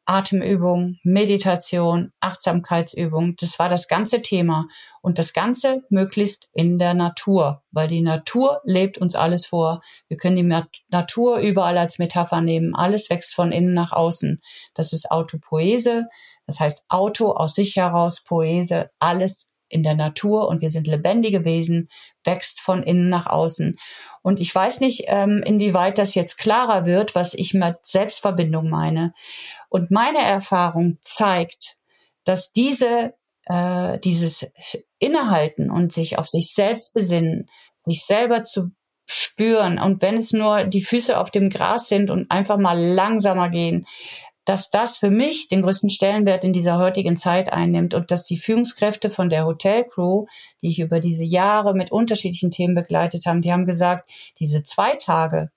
[0.04, 3.34] Atemübung, Meditation, Achtsamkeitsübung.
[3.38, 4.66] Das war das ganze Thema.
[5.00, 9.80] Und das Ganze möglichst in der Natur, weil die Natur lebt uns alles vor.
[10.08, 12.74] Wir können die Natur überall als Metapher nehmen.
[12.74, 14.40] Alles wächst von innen nach außen.
[14.74, 16.08] Das ist Autopoese.
[16.46, 21.44] Das heißt Auto aus sich heraus, Poese, alles in der Natur und wir sind lebendige
[21.44, 21.88] Wesen,
[22.24, 23.76] wächst von innen nach außen.
[24.22, 29.12] Und ich weiß nicht, ähm, inwieweit das jetzt klarer wird, was ich mit Selbstverbindung meine.
[29.68, 31.76] Und meine Erfahrung zeigt,
[32.24, 33.14] dass diese,
[33.46, 34.46] äh, dieses
[34.98, 37.46] Innehalten und sich auf sich selbst besinnen,
[37.78, 38.70] sich selber zu
[39.06, 43.48] spüren und wenn es nur die Füße auf dem Gras sind und einfach mal langsamer
[43.50, 43.86] gehen,
[44.44, 48.38] dass das für mich den größten Stellenwert in dieser heutigen Zeit einnimmt und dass die
[48.38, 50.26] Führungskräfte von der Hotelcrew,
[50.60, 54.96] die ich über diese Jahre mit unterschiedlichen Themen begleitet haben, die haben gesagt, diese zwei
[54.96, 55.50] Tage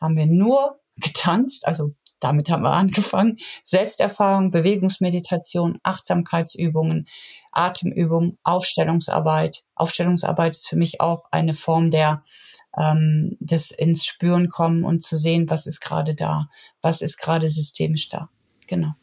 [0.00, 3.36] haben wir nur getanzt, also damit haben wir angefangen.
[3.62, 7.06] Selbsterfahrung, Bewegungsmeditation, Achtsamkeitsübungen,
[7.52, 9.64] Atemübungen, Aufstellungsarbeit.
[9.74, 12.24] Aufstellungsarbeit ist für mich auch eine Form der
[12.78, 16.48] ähm, des ins Spüren kommen und zu sehen, was ist gerade da,
[16.80, 18.28] was ist gerade systemisch da.
[18.66, 18.94] Genau.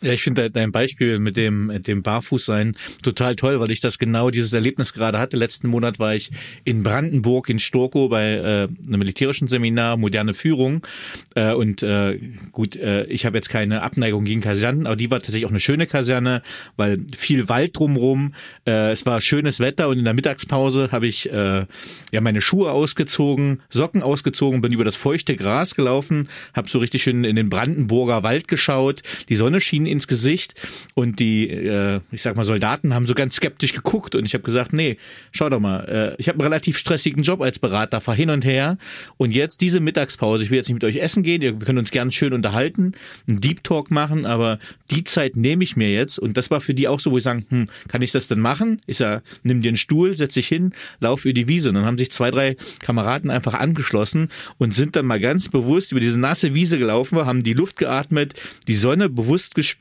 [0.00, 3.98] Ja, ich finde dein Beispiel mit dem, mit dem Barfußsein total toll, weil ich das
[3.98, 5.36] genau dieses Erlebnis gerade hatte.
[5.36, 6.30] Letzten Monat war ich
[6.62, 10.86] in Brandenburg in Storkow bei äh, einem militärischen Seminar moderne Führung
[11.34, 12.16] äh, und äh,
[12.52, 15.58] gut, äh, ich habe jetzt keine Abneigung gegen Kasernen, aber die war tatsächlich auch eine
[15.58, 16.42] schöne Kaserne,
[16.76, 18.34] weil viel Wald drumrum.
[18.68, 21.66] Äh, es war schönes Wetter und in der Mittagspause habe ich äh,
[22.12, 27.02] ja meine Schuhe ausgezogen, Socken ausgezogen, bin über das feuchte Gras gelaufen, habe so richtig
[27.02, 29.02] schön in den Brandenburger Wald geschaut.
[29.28, 30.54] Die Sonne schien ins Gesicht.
[30.94, 34.14] Und die, äh, ich sag mal, Soldaten haben so ganz skeptisch geguckt.
[34.14, 34.98] Und ich habe gesagt, nee,
[35.32, 38.44] schau doch mal, äh, ich habe einen relativ stressigen Job als Berater, fahr hin und
[38.44, 38.78] her.
[39.16, 41.90] Und jetzt diese Mittagspause, ich will jetzt nicht mit euch essen gehen, wir können uns
[41.90, 42.92] gern schön unterhalten,
[43.28, 44.58] einen Deep Talk machen, aber
[44.90, 46.18] die Zeit nehme ich mir jetzt.
[46.18, 48.40] Und das war für die auch so, wo ich sagen, hm, kann ich das denn
[48.40, 48.80] machen?
[48.86, 51.70] Ich sag, nimm dir einen Stuhl, setz dich hin, lauf über die Wiese.
[51.70, 55.92] Und dann haben sich zwei, drei Kameraden einfach angeschlossen und sind dann mal ganz bewusst
[55.92, 58.34] über diese nasse Wiese gelaufen, haben die Luft geatmet,
[58.66, 59.77] die Sonne bewusst gespürt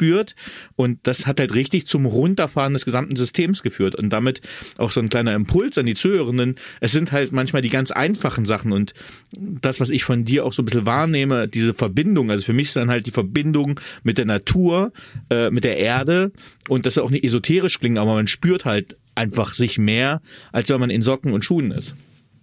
[0.75, 4.41] und das hat halt richtig zum Runterfahren des gesamten Systems geführt und damit
[4.77, 6.55] auch so ein kleiner Impuls an die Zuhörenden.
[6.79, 8.93] Es sind halt manchmal die ganz einfachen Sachen und
[9.37, 12.67] das, was ich von dir auch so ein bisschen wahrnehme, diese Verbindung, also für mich
[12.67, 14.91] ist dann halt die Verbindung mit der Natur,
[15.29, 16.31] äh, mit der Erde
[16.69, 20.21] und das ist auch nicht esoterisch klingen, aber man spürt halt einfach sich mehr,
[20.51, 21.95] als wenn man in Socken und Schuhen ist.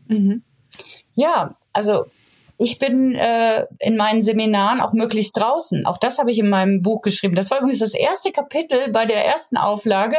[0.08, 0.42] Mhm.
[1.14, 2.06] Ja, also
[2.58, 5.86] ich bin äh, in meinen Seminaren auch möglichst draußen.
[5.86, 7.34] Auch das habe ich in meinem Buch geschrieben.
[7.34, 10.16] Das war übrigens das erste Kapitel bei der ersten Auflage,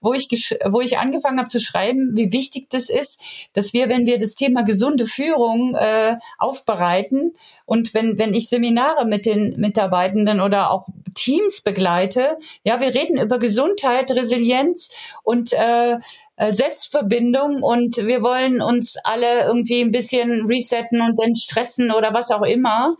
[0.00, 0.28] wo ich,
[0.68, 3.20] wo ich angefangen habe zu schreiben, wie wichtig das ist,
[3.54, 9.06] dass wir, wenn wir das Thema gesunde Führung äh, aufbereiten und wenn, wenn ich Seminare
[9.06, 14.90] mit den Mitarbeitenden oder auch Teams begleite, ja, wir reden über Gesundheit, Resilienz
[15.22, 15.98] und äh,
[16.48, 22.30] Selbstverbindung und wir wollen uns alle irgendwie ein bisschen resetten und dann stressen oder was
[22.30, 22.96] auch immer.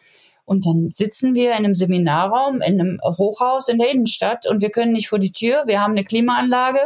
[0.51, 4.71] Und dann sitzen wir in einem Seminarraum, in einem Hochhaus in der Innenstadt und wir
[4.71, 5.63] können nicht vor die Tür.
[5.67, 6.81] Wir haben eine Klimaanlage,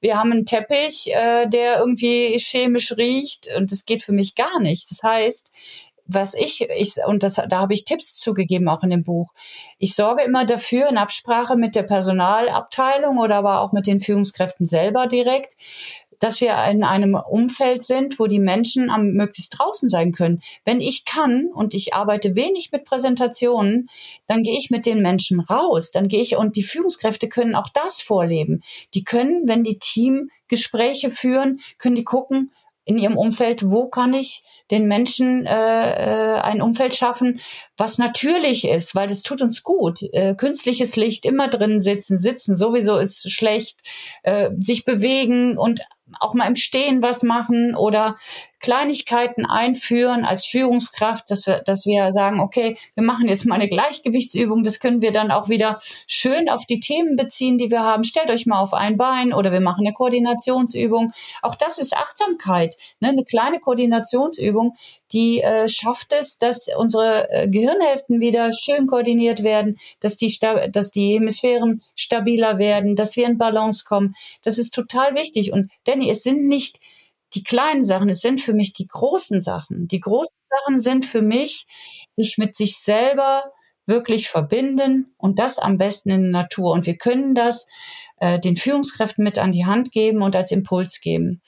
[0.00, 4.60] wir haben einen Teppich, äh, der irgendwie chemisch riecht und das geht für mich gar
[4.60, 4.88] nicht.
[4.92, 5.52] Das heißt,
[6.08, 9.32] was ich, ich und das, da habe ich Tipps zugegeben auch in dem Buch.
[9.78, 14.66] Ich sorge immer dafür in Absprache mit der Personalabteilung oder aber auch mit den Führungskräften
[14.66, 15.56] selber direkt,
[16.18, 20.40] dass wir in einem Umfeld sind, wo die Menschen am möglichst draußen sein können.
[20.64, 23.88] Wenn ich kann und ich arbeite wenig mit Präsentationen,
[24.26, 25.92] dann gehe ich mit den Menschen raus.
[25.92, 28.62] Dann gehe ich und die Führungskräfte können auch das vorleben.
[28.94, 32.52] Die können, wenn die Teamgespräche führen, können die gucken
[32.84, 37.40] in ihrem Umfeld, wo kann ich den Menschen äh, äh, ein Umfeld schaffen,
[37.76, 40.02] was natürlich ist, weil das tut uns gut.
[40.12, 43.80] Äh, künstliches Licht, immer drin sitzen, sitzen sowieso ist schlecht,
[44.22, 45.80] äh, sich bewegen und
[46.20, 48.16] auch mal im Stehen was machen oder
[48.60, 53.68] Kleinigkeiten einführen als Führungskraft, dass wir, dass wir sagen, okay, wir machen jetzt mal eine
[53.68, 54.64] Gleichgewichtsübung.
[54.64, 58.04] Das können wir dann auch wieder schön auf die Themen beziehen, die wir haben.
[58.04, 61.12] Stellt euch mal auf ein Bein oder wir machen eine Koordinationsübung.
[61.42, 63.10] Auch das ist Achtsamkeit, ne?
[63.10, 64.74] eine kleine Koordinationsübung,
[65.12, 70.36] die äh, schafft es, dass unsere äh, Gehirnhälften wieder schön koordiniert werden, dass die,
[70.72, 74.14] dass die Hemisphären stabiler werden, dass wir in Balance kommen.
[74.42, 75.52] Das ist total wichtig.
[75.52, 76.78] Und Danny, es sind nicht
[77.34, 79.88] die kleinen Sachen, es sind für mich die großen Sachen.
[79.88, 81.66] Die großen Sachen sind für mich,
[82.14, 83.52] sich mit sich selber
[83.86, 86.72] wirklich verbinden und das am besten in der Natur.
[86.72, 87.66] Und wir können das
[88.18, 91.40] äh, den Führungskräften mit an die Hand geben und als Impuls geben.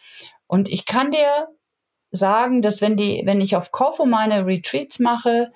[0.47, 1.49] Und ich kann dir
[2.11, 5.53] sagen, dass wenn die, wenn ich auf Korfu meine Retreats mache,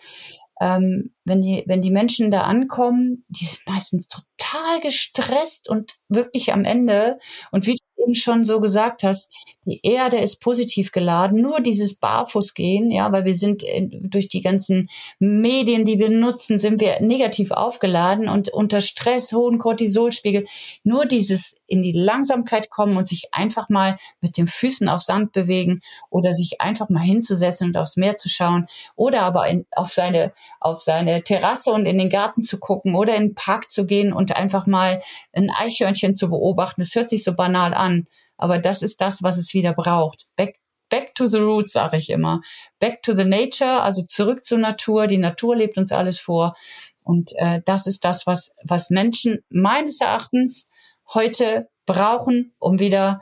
[0.60, 6.52] ähm, wenn die, wenn die Menschen da ankommen, die sind meistens total gestresst und wirklich
[6.52, 7.18] am Ende.
[7.50, 9.30] Und wie eben schon so gesagt hast,
[9.66, 11.40] die Erde ist positiv geladen.
[11.40, 16.58] Nur dieses Barfußgehen, ja, weil wir sind in, durch die ganzen Medien, die wir nutzen,
[16.58, 20.44] sind wir negativ aufgeladen und unter Stress, hohen Cortisolspiegel.
[20.82, 25.32] Nur dieses in die Langsamkeit kommen und sich einfach mal mit den Füßen auf Sand
[25.32, 25.80] bewegen
[26.10, 30.32] oder sich einfach mal hinzusetzen und aufs Meer zu schauen oder aber in, auf seine,
[30.60, 34.12] auf seine Terrasse und in den Garten zu gucken oder in den Park zu gehen
[34.12, 35.02] und einfach mal
[35.32, 36.82] ein Eichhörnchen zu beobachten.
[36.82, 37.93] Das hört sich so banal an,
[38.36, 40.26] aber das ist das, was es wieder braucht.
[40.36, 40.58] Back
[40.90, 42.40] Back to the roots, sage ich immer.
[42.78, 45.06] Back to the nature, also zurück zur Natur.
[45.06, 46.54] Die Natur lebt uns alles vor.
[47.02, 50.68] Und äh, das ist das, was, was Menschen meines Erachtens
[51.12, 53.20] heute brauchen, um wieder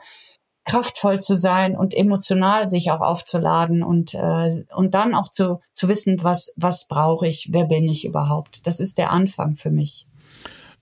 [0.65, 5.89] kraftvoll zu sein und emotional sich auch aufzuladen und äh, und dann auch zu zu
[5.89, 8.65] wissen, was was brauche ich, wer bin ich überhaupt.
[8.65, 10.07] Das ist der Anfang für mich.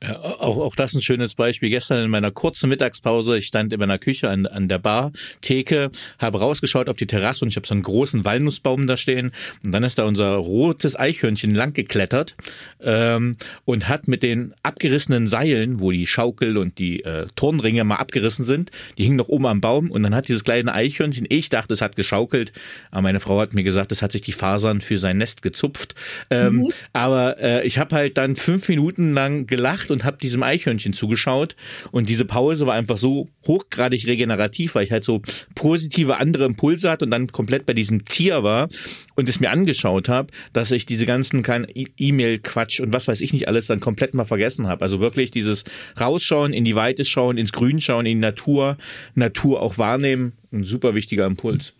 [0.03, 1.69] Ja, auch, auch das ein schönes Beispiel.
[1.69, 5.91] Gestern in meiner kurzen Mittagspause, ich stand in meiner Küche an, an der Bar, Theke,
[6.17, 9.31] habe rausgeschaut auf die Terrasse und ich habe so einen großen Walnussbaum da stehen.
[9.63, 12.35] Und dann ist da unser rotes Eichhörnchen lang geklettert
[12.81, 13.35] ähm,
[13.65, 18.45] und hat mit den abgerissenen Seilen, wo die Schaukel und die äh, Turnringe mal abgerissen
[18.45, 21.75] sind, die hingen noch oben am Baum und dann hat dieses kleine Eichhörnchen, ich dachte,
[21.75, 22.53] es hat geschaukelt,
[22.89, 25.93] aber meine Frau hat mir gesagt, es hat sich die Fasern für sein Nest gezupft.
[26.31, 26.73] Ähm, mhm.
[26.91, 31.55] Aber äh, ich habe halt dann fünf Minuten lang gelacht und habe diesem Eichhörnchen zugeschaut.
[31.91, 35.21] Und diese Pause war einfach so hochgradig regenerativ, weil ich halt so
[35.55, 38.69] positive andere Impulse hatte und dann komplett bei diesem Tier war
[39.15, 43.33] und es mir angeschaut habe, dass ich diese ganzen kein E-Mail-Quatsch und was weiß ich
[43.33, 44.83] nicht alles dann komplett mal vergessen habe.
[44.83, 45.63] Also wirklich dieses
[45.99, 48.77] Rausschauen, in die Weite schauen, ins Grün schauen, in die Natur,
[49.15, 51.73] Natur auch wahrnehmen, ein super wichtiger Impuls.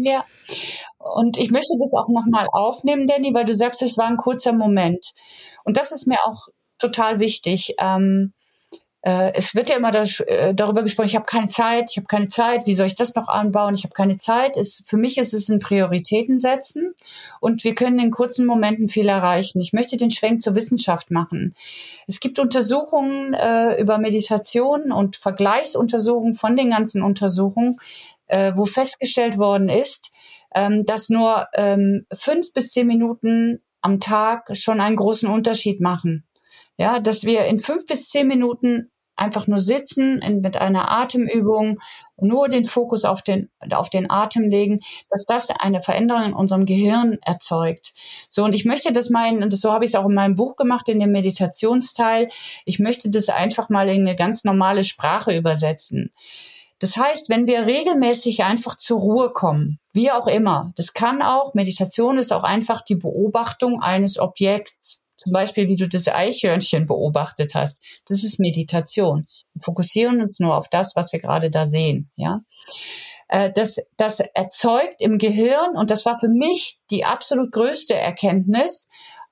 [0.00, 0.24] Ja,
[0.98, 4.52] und ich möchte das auch nochmal aufnehmen, Danny, weil du sagst, es war ein kurzer
[4.52, 5.12] Moment.
[5.64, 6.46] Und das ist mir auch
[6.78, 7.74] total wichtig.
[7.80, 8.32] Ähm,
[9.02, 12.08] äh, es wird ja immer das, äh, darüber gesprochen, ich habe keine Zeit, ich habe
[12.08, 13.74] keine Zeit, wie soll ich das noch anbauen?
[13.74, 14.56] Ich habe keine Zeit.
[14.56, 16.92] Es, für mich ist es ein Prioritäten setzen
[17.40, 19.60] und wir können in kurzen Momenten viel erreichen.
[19.60, 21.54] Ich möchte den Schwenk zur Wissenschaft machen.
[22.08, 27.76] Es gibt Untersuchungen äh, über Meditation und Vergleichsuntersuchungen von den ganzen Untersuchungen,
[28.26, 30.10] äh, wo festgestellt worden ist,
[30.54, 36.27] ähm, dass nur ähm, fünf bis zehn Minuten am Tag schon einen großen Unterschied machen.
[36.78, 41.78] Ja, dass wir in fünf bis zehn Minuten einfach nur sitzen in, mit einer Atemübung,
[42.20, 44.78] nur den Fokus auf den, auf den Atem legen,
[45.10, 47.92] dass das eine Veränderung in unserem Gehirn erzeugt.
[48.28, 50.56] So, und ich möchte das meinen, und so habe ich es auch in meinem Buch
[50.56, 52.28] gemacht, in dem Meditationsteil,
[52.64, 56.12] ich möchte das einfach mal in eine ganz normale Sprache übersetzen.
[56.80, 61.54] Das heißt, wenn wir regelmäßig einfach zur Ruhe kommen, wie auch immer, das kann auch,
[61.54, 65.00] Meditation ist auch einfach die Beobachtung eines Objekts.
[65.18, 67.82] Zum Beispiel, wie du das Eichhörnchen beobachtet hast.
[68.06, 69.26] Das ist Meditation.
[69.52, 72.40] Wir fokussieren uns nur auf das, was wir gerade da sehen, ja.
[73.28, 78.88] Äh, das, das erzeugt im Gehirn, und das war für mich die absolut größte Erkenntnis,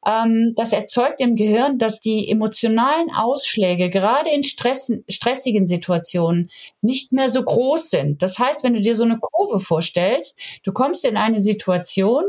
[0.07, 6.49] ähm, das erzeugt im Gehirn, dass die emotionalen Ausschläge gerade in Stress, stressigen Situationen
[6.81, 8.23] nicht mehr so groß sind.
[8.23, 12.25] Das heißt, wenn du dir so eine Kurve vorstellst, du kommst in eine Situation,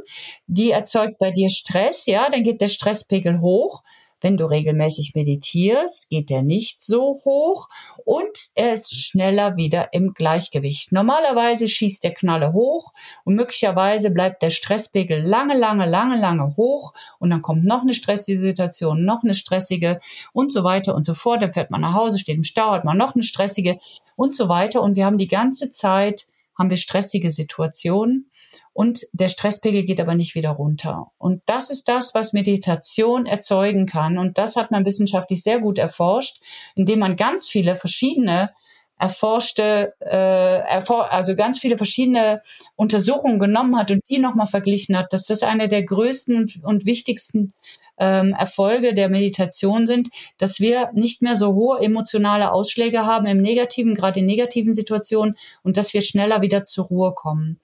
[0.48, 3.84] die erzeugt bei dir Stress, ja, dann geht der Stresspegel hoch.
[4.22, 7.70] Wenn du regelmäßig meditierst, geht der nicht so hoch
[8.04, 10.92] und er ist schneller wieder im Gleichgewicht.
[10.92, 12.94] Normalerweise schießt der Knalle hoch
[13.24, 17.94] und möglicherweise bleibt der Stresspegel lange, lange, lange, lange hoch und dann kommt noch eine
[17.94, 20.00] stressige Situation, noch eine stressige
[20.34, 21.44] und so weiter und so fort.
[21.44, 23.78] Dann fährt man nach Hause, steht im Stau, hat man noch eine stressige
[24.16, 26.26] und so weiter und wir haben die ganze Zeit
[26.58, 28.32] haben wir stressige Situationen
[28.78, 31.08] und der Stresspegel geht aber nicht wieder runter.
[31.18, 34.20] Und das ist das, was Meditation erzeugen kann.
[34.20, 36.40] Und das hat man wissenschaftlich sehr gut erforscht,
[36.76, 38.52] indem man ganz viele verschiedene
[39.00, 42.44] erforschte, äh, erfor also ganz viele verschiedene
[42.76, 47.54] Untersuchungen genommen hat und die nochmal verglichen hat, dass das eine der größten und wichtigsten
[47.98, 53.42] ähm, Erfolge der Meditation sind, dass wir nicht mehr so hohe emotionale Ausschläge haben im
[53.42, 57.60] negativen, gerade in negativen Situationen und dass wir schneller wieder zur Ruhe kommen.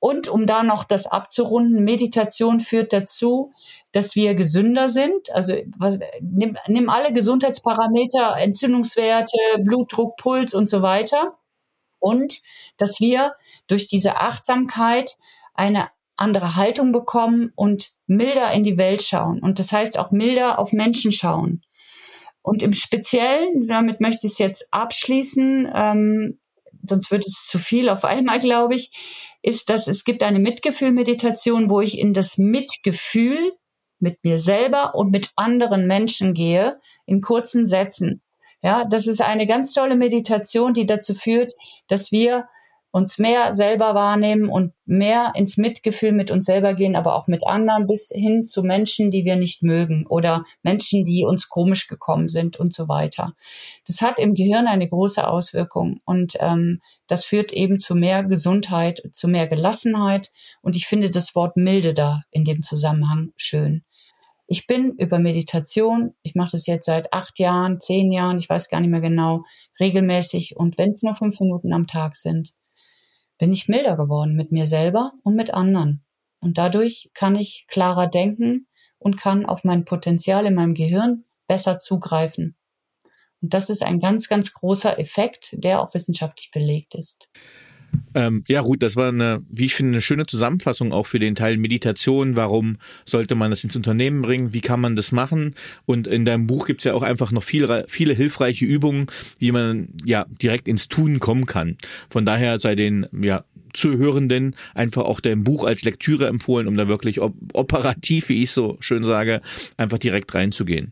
[0.00, 3.52] Und um da noch das abzurunden, Meditation führt dazu,
[3.90, 5.30] dass wir gesünder sind.
[5.32, 11.38] Also was, nimm, nimm alle Gesundheitsparameter, Entzündungswerte, Blutdruck, Puls und so weiter.
[11.98, 12.42] Und
[12.76, 13.34] dass wir
[13.66, 15.16] durch diese Achtsamkeit
[15.54, 19.40] eine andere Haltung bekommen und milder in die Welt schauen.
[19.40, 21.62] Und das heißt auch milder auf Menschen schauen.
[22.42, 26.38] Und im Speziellen, damit möchte ich es jetzt abschließen, ähm,
[26.88, 28.90] sonst wird es zu viel auf einmal, glaube ich,
[29.42, 33.52] ist, dass es gibt eine Mitgefühlmeditation, wo ich in das Mitgefühl
[34.00, 38.22] mit mir selber und mit anderen Menschen gehe, in kurzen Sätzen.
[38.62, 41.52] Ja, das ist eine ganz tolle Meditation, die dazu führt,
[41.86, 42.48] dass wir
[42.90, 47.46] uns mehr selber wahrnehmen und mehr ins Mitgefühl mit uns selber gehen, aber auch mit
[47.46, 52.28] anderen bis hin zu Menschen, die wir nicht mögen oder Menschen, die uns komisch gekommen
[52.28, 53.34] sind und so weiter.
[53.86, 59.02] Das hat im Gehirn eine große Auswirkung und ähm, das führt eben zu mehr Gesundheit,
[59.12, 60.30] zu mehr Gelassenheit
[60.62, 63.84] und ich finde das Wort milde da in dem Zusammenhang schön.
[64.50, 68.70] Ich bin über Meditation, ich mache das jetzt seit acht Jahren, zehn Jahren, ich weiß
[68.70, 69.44] gar nicht mehr genau,
[69.78, 72.54] regelmäßig und wenn es nur fünf Minuten am Tag sind,
[73.38, 76.04] bin ich milder geworden mit mir selber und mit anderen.
[76.40, 78.66] Und dadurch kann ich klarer denken
[78.98, 82.56] und kann auf mein Potenzial in meinem Gehirn besser zugreifen.
[83.40, 87.30] Und das ist ein ganz, ganz großer Effekt, der auch wissenschaftlich belegt ist.
[88.14, 91.34] Ähm, ja, Ruth, das war eine, wie ich finde, eine schöne Zusammenfassung auch für den
[91.34, 92.36] Teil Meditation.
[92.36, 94.52] Warum sollte man das ins Unternehmen bringen?
[94.52, 95.54] Wie kann man das machen?
[95.86, 99.06] Und in deinem Buch gibt's ja auch einfach noch viele, viele hilfreiche Übungen,
[99.38, 101.76] wie man ja direkt ins Tun kommen kann.
[102.10, 106.88] Von daher sei den ja, Zuhörenden einfach auch dein Buch als Lektüre empfohlen, um da
[106.88, 109.40] wirklich op operativ, wie ich so schön sage,
[109.76, 110.90] einfach direkt reinzugehen.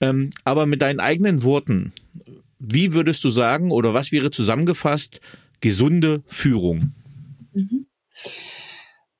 [0.00, 1.92] Ähm, aber mit deinen eigenen Worten,
[2.58, 5.20] wie würdest du sagen oder was wäre zusammengefasst,
[5.60, 6.92] gesunde Führung?
[7.52, 7.86] Mhm.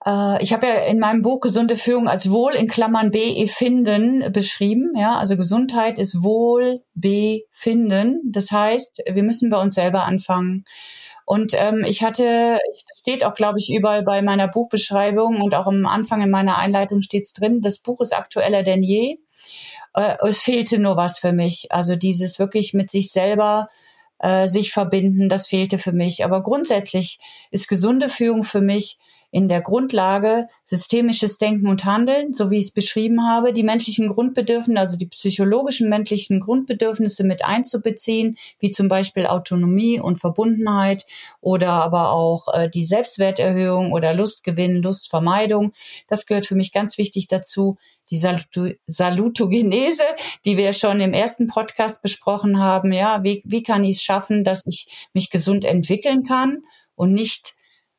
[0.05, 4.93] Äh, ich habe ja in meinem Buch Gesunde Führung als Wohl in Klammern Befinden beschrieben.
[4.97, 8.21] Ja, also Gesundheit ist Wohlbefinden.
[8.25, 10.65] Das heißt, wir müssen bei uns selber anfangen.
[11.27, 12.59] Und ähm, ich hatte,
[13.01, 17.03] steht auch, glaube ich, überall bei meiner Buchbeschreibung und auch am Anfang in meiner Einleitung
[17.03, 19.19] steht es drin, das Buch ist aktueller denn je.
[19.93, 21.67] Äh, es fehlte nur was für mich.
[21.71, 23.69] Also dieses wirklich mit sich selber
[24.19, 26.25] äh, sich verbinden, das fehlte für mich.
[26.25, 27.19] Aber grundsätzlich
[27.51, 28.99] ist gesunde Führung für mich
[29.31, 34.09] in der Grundlage systemisches Denken und Handeln, so wie ich es beschrieben habe, die menschlichen
[34.09, 41.05] Grundbedürfnisse, also die psychologischen menschlichen Grundbedürfnisse mit einzubeziehen, wie zum Beispiel Autonomie und Verbundenheit
[41.41, 45.73] oder aber auch äh, die Selbstwerterhöhung oder Lustgewinn, Lustvermeidung.
[46.09, 47.77] Das gehört für mich ganz wichtig dazu.
[48.11, 50.05] Die Saluto Salutogenese,
[50.47, 52.91] die wir schon im ersten Podcast besprochen haben.
[52.93, 56.63] Ja, wie, wie kann ich es schaffen, dass ich mich gesund entwickeln kann
[56.95, 57.58] und nicht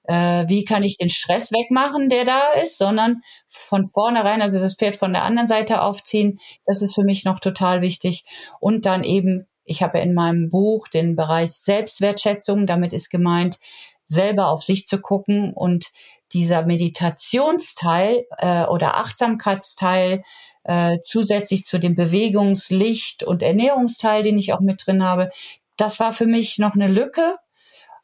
[0.10, 4.74] äh, wie kann ich den Stress wegmachen, der da ist, sondern von vornherein, also das
[4.74, 8.26] Pferd von der anderen Seite aufziehen, das ist für mich noch total wichtig.
[8.60, 13.60] Und dann eben, ich habe ja in meinem Buch den Bereich Selbstwertschätzung, damit ist gemeint,
[14.07, 15.91] selber auf sich zu gucken und
[16.34, 20.24] dieser Meditationsteil äh, oder Achtsamkeitsteil
[20.64, 25.30] äh, zusätzlich zu dem Bewegungs-, Licht- und Ernährungsteil, den ich auch mit drin habe,
[25.78, 27.34] das war für mich noch eine Lücke.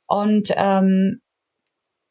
[0.06, 1.22] Und ähm,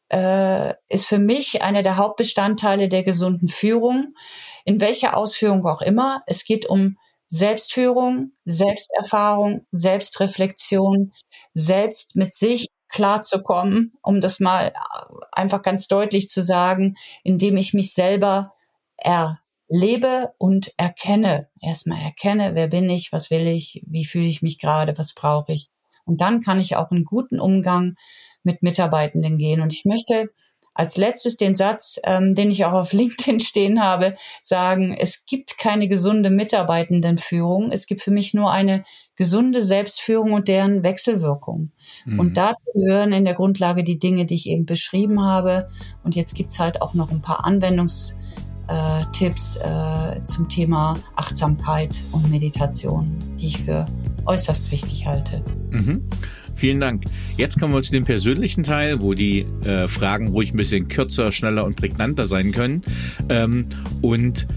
[0.09, 4.15] äh, ist für mich einer der Hauptbestandteile der gesunden Führung,
[4.63, 6.21] in welcher Ausführung auch immer.
[6.27, 6.97] Es geht um
[7.27, 11.11] Selbstführung, Selbsterfahrung, Selbstreflexion,
[11.53, 14.71] selbst mit sich klarzukommen, um das mal
[15.31, 18.53] einfach ganz deutlich zu sagen, indem ich mich selber
[18.97, 21.49] erlebe und erkenne.
[21.61, 25.51] Erstmal erkenne, wer bin ich, was will ich, wie fühle ich mich gerade, was brauche
[25.51, 25.65] ich.
[26.05, 27.95] Und dann kann ich auch einen guten Umgang
[28.45, 29.61] mit Mitarbeitenden gehen.
[29.61, 30.29] Und ich möchte
[30.75, 35.57] als letztes den Satz, ähm, den ich auch auf LinkedIn stehen habe, sagen, es gibt
[35.57, 37.71] keine gesunde Mitarbeitendenführung.
[37.71, 38.83] Es gibt für mich nur eine
[39.15, 41.71] gesunde Selbstführung und deren Wechselwirkung.
[42.05, 42.19] Mhm.
[42.19, 45.69] Und dazu gehören in der Grundlage die Dinge, die ich eben beschrieben habe.
[46.03, 53.17] Und jetzt gibt's halt auch noch ein paar Anwendungstipps äh, zum Thema Achtsamkeit und Meditation,
[53.39, 53.85] die ich für
[54.25, 55.41] äußerst wichtig halte.
[55.69, 56.09] Mhm.
[56.55, 57.03] Vielen Dank.
[57.37, 61.31] Jetzt kommen wir zu dem persönlichen Teil, wo die äh, Fragen ruhig ein bisschen kürzer,
[61.31, 62.81] schneller und prägnanter sein können.
[63.29, 63.67] Ähm,
[64.01, 64.47] und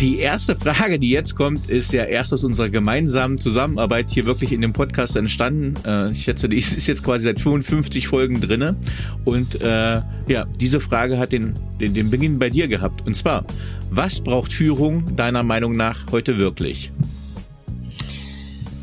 [0.00, 4.52] die erste Frage, die jetzt kommt, ist ja erst aus unserer gemeinsamen Zusammenarbeit hier wirklich
[4.52, 5.74] in dem Podcast entstanden.
[5.86, 8.76] Äh, ich schätze, die ist jetzt quasi seit 55 Folgen drinne.
[9.24, 13.06] Und äh, ja, diese Frage hat den, den, den Beginn bei dir gehabt.
[13.06, 13.44] Und zwar,
[13.90, 16.90] was braucht Führung deiner Meinung nach heute wirklich?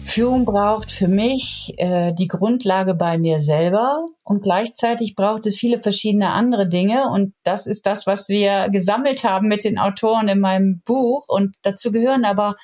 [0.09, 4.05] Führung braucht für mich äh, die Grundlage bei mir selber.
[4.23, 7.09] Und gleichzeitig braucht es viele verschiedene andere Dinge.
[7.09, 11.25] Und das ist das, was wir gesammelt haben mit den Autoren in meinem Buch.
[11.27, 12.55] Und dazu gehören aber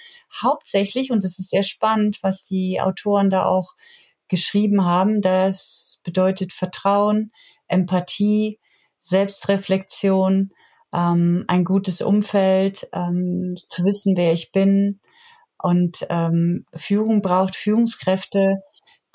[0.42, 3.74] hauptsächlich und es ist sehr spannend, was die Autoren da auch
[4.28, 7.32] geschrieben haben, das bedeutet Vertrauen,
[7.68, 8.60] Empathie,
[8.98, 10.52] Selbstreflexion,
[10.94, 15.00] ähm, ein gutes Umfeld, ähm, zu wissen, wer ich bin,
[15.66, 18.58] und ähm, Führung braucht Führungskräfte,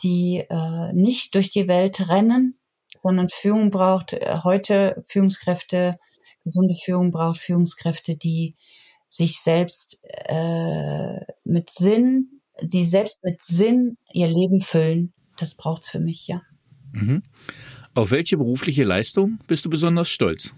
[0.03, 2.59] die äh, nicht durch die Welt rennen,
[3.01, 5.94] sondern Führung braucht äh, heute Führungskräfte,
[6.42, 8.57] gesunde Führung braucht Führungskräfte, die
[9.09, 15.12] sich selbst äh, mit Sinn, die selbst mit Sinn ihr Leben füllen.
[15.36, 16.42] Das braucht's für mich, ja.
[16.90, 17.22] Mhm.
[17.94, 20.53] Auf welche berufliche Leistung bist du besonders stolz?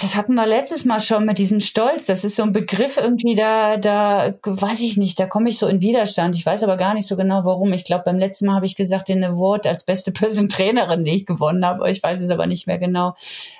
[0.00, 2.06] Das hatten wir letztes Mal schon mit diesem Stolz.
[2.06, 5.66] Das ist so ein Begriff irgendwie, da, da weiß ich nicht, da komme ich so
[5.66, 6.34] in Widerstand.
[6.34, 7.72] Ich weiß aber gar nicht so genau, warum.
[7.72, 11.16] Ich glaube, beim letzten Mal habe ich gesagt, den Award als beste Person Trainerin, die
[11.16, 11.90] ich gewonnen habe.
[11.90, 13.14] Ich weiß es aber nicht mehr genau.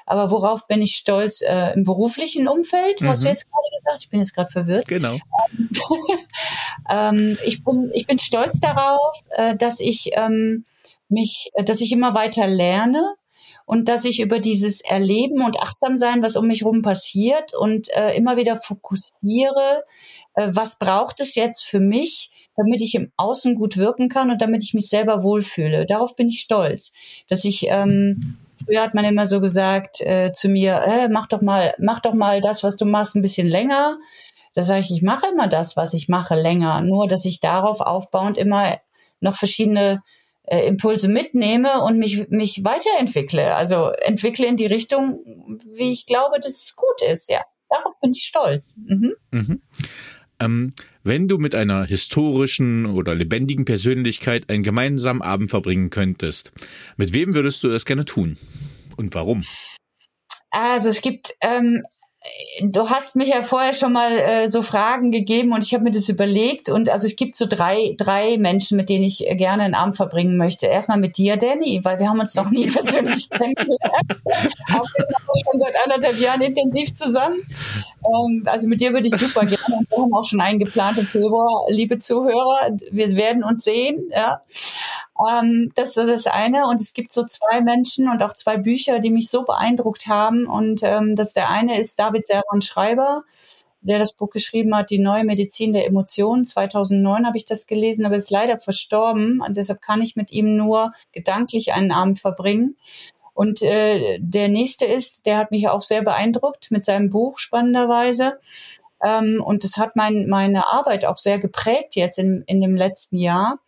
[0.06, 1.42] Aber worauf bin ich stolz?
[1.42, 3.08] Äh, Im beruflichen Umfeld, mhm.
[3.08, 4.02] hast du jetzt gerade gesagt?
[4.04, 4.88] Ich bin jetzt gerade verwirrt.
[4.88, 5.16] Genau.
[6.90, 10.64] ähm, ich, bin, ich bin stolz darauf, äh, dass ich ähm,
[11.08, 13.02] mich, dass ich immer weiter lerne
[13.70, 18.16] und dass ich über dieses Erleben und Achtsamsein, was um mich herum passiert und äh,
[18.16, 19.84] immer wieder fokussiere,
[20.34, 24.42] äh, was braucht es jetzt für mich, damit ich im Außen gut wirken kann und
[24.42, 25.86] damit ich mich selber wohlfühle.
[25.86, 26.92] Darauf bin ich stolz,
[27.28, 31.40] dass ich ähm, Früher hat man immer so gesagt äh, zu mir, äh, mach doch
[31.40, 33.98] mal, mach doch mal das, was du machst, ein bisschen länger.
[34.52, 36.80] Da sage ich, ich mache immer das, was ich mache, länger.
[36.80, 38.78] Nur, dass ich darauf aufbauend immer
[39.20, 40.02] noch verschiedene
[40.44, 43.54] äh, Impulse mitnehme und mich, mich weiterentwickle.
[43.54, 45.20] Also entwickle in die Richtung,
[45.72, 47.30] wie ich glaube, dass es gut ist.
[47.30, 48.74] Ja, darauf bin ich stolz.
[48.76, 49.14] Mhm.
[49.30, 49.62] Mhm.
[50.40, 56.52] Ähm, Wenn du mit einer historischen oder lebendigen Persönlichkeit einen gemeinsamen Abend verbringen könntest,
[56.96, 58.38] mit wem würdest du das gerne tun?
[58.96, 59.42] Und warum?
[60.50, 61.82] Also es gibt ähm,
[62.62, 65.90] du hast mich ja vorher schon mal äh, so Fragen gegeben und ich habe mir
[65.90, 69.74] das überlegt und also es gibt so drei drei Menschen, mit denen ich gerne einen
[69.74, 70.66] Abend verbringen möchte.
[70.66, 73.80] Erstmal mit dir, Danny, weil wir haben uns noch nie persönlich kennengelernt.
[74.74, 74.84] Auch
[75.44, 77.38] schon seit anderthalb Jahren intensiv zusammen.
[78.04, 79.76] Ähm, also mit dir würde ich super gerne.
[79.78, 82.76] Und wir haben auch schon einen geplant im Februar, liebe Zuhörer.
[82.90, 84.10] Wir werden uns sehen.
[84.14, 84.42] Ja.
[85.28, 86.66] Ähm, das ist das eine.
[86.66, 90.46] Und es gibt so zwei Menschen und auch zwei Bücher, die mich so beeindruckt haben.
[90.46, 93.24] Und ähm, das der eine ist David Servan Schreiber,
[93.82, 96.44] der das Buch geschrieben hat, Die neue Medizin der Emotionen.
[96.44, 99.42] 2009 habe ich das gelesen, aber ist leider verstorben.
[99.46, 102.76] Und deshalb kann ich mit ihm nur gedanklich einen Abend verbringen.
[103.32, 108.38] Und äh, der nächste ist, der hat mich auch sehr beeindruckt mit seinem Buch spannenderweise.
[109.02, 113.16] Ähm, und das hat mein, meine Arbeit auch sehr geprägt jetzt in, in dem letzten
[113.16, 113.58] Jahr.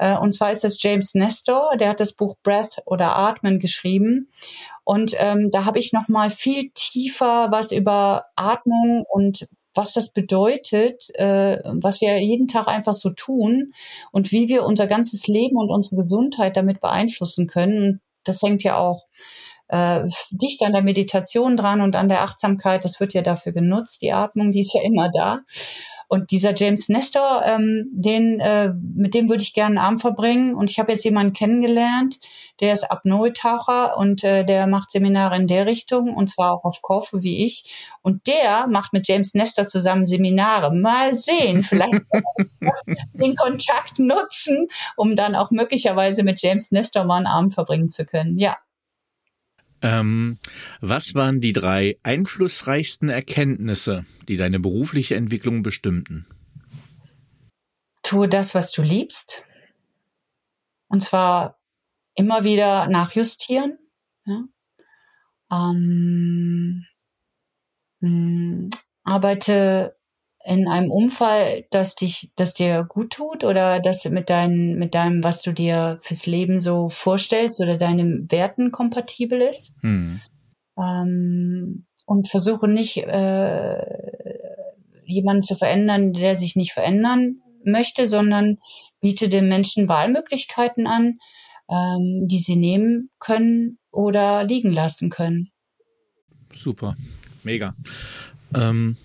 [0.00, 4.30] Äh, und zwar ist das James Nestor, der hat das Buch Breath oder Atmen geschrieben.
[4.82, 10.10] Und ähm, da habe ich noch mal viel tiefer was über Atmung und was das
[10.10, 13.72] bedeutet, äh, was wir jeden Tag einfach so tun
[14.10, 18.00] und wie wir unser ganzes Leben und unsere Gesundheit damit beeinflussen können.
[18.24, 19.06] Das hängt ja auch
[19.68, 22.86] äh, dicht an der Meditation dran und an der Achtsamkeit.
[22.86, 24.00] Das wird ja dafür genutzt.
[24.00, 25.40] Die Atmung, die ist ja immer da.
[26.12, 30.56] Und dieser James Nestor, ähm, den, äh, mit dem würde ich gerne einen Abend verbringen.
[30.56, 32.18] Und ich habe jetzt jemanden kennengelernt,
[32.58, 36.82] der ist Apnoe-Taucher und äh, der macht Seminare in der Richtung und zwar auch auf
[36.82, 37.94] Korfu wie ich.
[38.02, 40.74] Und der macht mit James Nestor zusammen Seminare.
[40.74, 42.02] Mal sehen, vielleicht
[43.12, 48.04] den Kontakt nutzen, um dann auch möglicherweise mit James Nestor mal einen Abend verbringen zu
[48.04, 48.36] können.
[48.36, 48.56] Ja,
[49.82, 50.38] ähm,
[50.80, 56.26] was waren die drei einflussreichsten Erkenntnisse, die deine berufliche Entwicklung bestimmten?
[58.02, 59.44] Tue das, was du liebst.
[60.88, 61.60] Und zwar
[62.14, 63.78] immer wieder nachjustieren.
[64.26, 64.44] Ja?
[65.52, 66.86] Ähm,
[68.00, 68.70] mh, hm,
[69.04, 69.96] arbeite
[70.44, 75.22] in einem Umfall, das dich, das dir gut tut oder das mit deinem, mit deinem,
[75.22, 79.74] was du dir fürs Leben so vorstellst oder deinen Werten kompatibel ist.
[79.82, 80.20] Hm.
[80.78, 83.82] Ähm, und versuche nicht, äh,
[85.04, 88.56] jemanden zu verändern, der sich nicht verändern möchte, sondern
[89.00, 91.18] biete den Menschen Wahlmöglichkeiten an,
[91.68, 95.50] ähm, die sie nehmen können oder liegen lassen können.
[96.52, 96.96] Super,
[97.42, 97.74] mega.
[98.54, 98.96] Ähm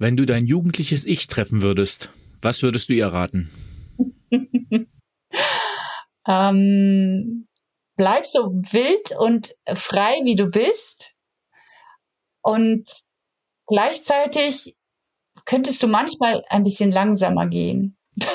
[0.00, 2.08] wenn du dein jugendliches Ich treffen würdest,
[2.40, 3.50] was würdest du ihr raten?
[6.26, 7.46] ähm,
[7.96, 11.12] bleib so wild und frei, wie du bist.
[12.42, 12.88] Und
[13.66, 14.74] gleichzeitig
[15.44, 17.98] könntest du manchmal ein bisschen langsamer gehen.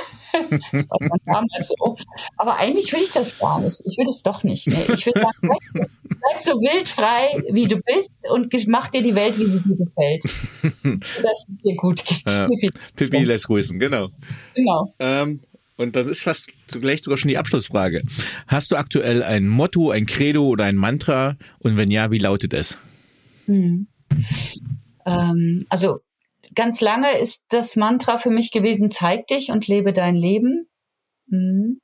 [0.71, 1.95] das war damals so.
[2.37, 3.81] Aber eigentlich will ich das gar nicht.
[3.85, 4.67] Ich will das doch nicht.
[4.67, 4.93] Nee.
[4.93, 9.45] Ich will sagen, bleib so wildfrei, wie du bist und mach dir die Welt, wie
[9.45, 10.23] sie dir gefällt.
[11.23, 12.23] Dass es dir gut geht.
[12.27, 12.47] Ja.
[12.95, 14.09] Pippi lässt grüßen, genau.
[14.55, 14.85] Genau.
[14.99, 15.41] Ähm,
[15.77, 18.01] und das ist fast zugleich sogar schon die Abschlussfrage.
[18.47, 21.35] Hast du aktuell ein Motto, ein Credo oder ein Mantra?
[21.59, 22.77] Und wenn ja, wie lautet es?
[23.45, 23.87] Hm.
[25.05, 25.99] Ähm, also
[26.53, 30.67] ganz lange ist das Mantra für mich gewesen, zeig dich und lebe dein Leben.
[31.27, 31.81] Mhm.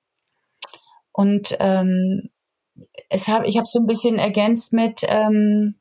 [1.11, 2.29] Und ähm,
[3.09, 5.75] es hab, ich habe so ein bisschen ergänzt mit, ähm,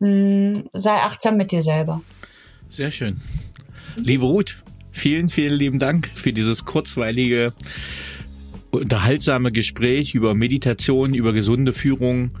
[0.00, 2.02] mh, mm, sei achtsam mit dir selber.
[2.68, 3.20] Sehr schön.
[3.96, 7.52] Liebe Ruth, vielen, vielen lieben Dank für dieses kurzweilige,
[8.70, 12.32] unterhaltsame Gespräch über Meditation, über gesunde Führung.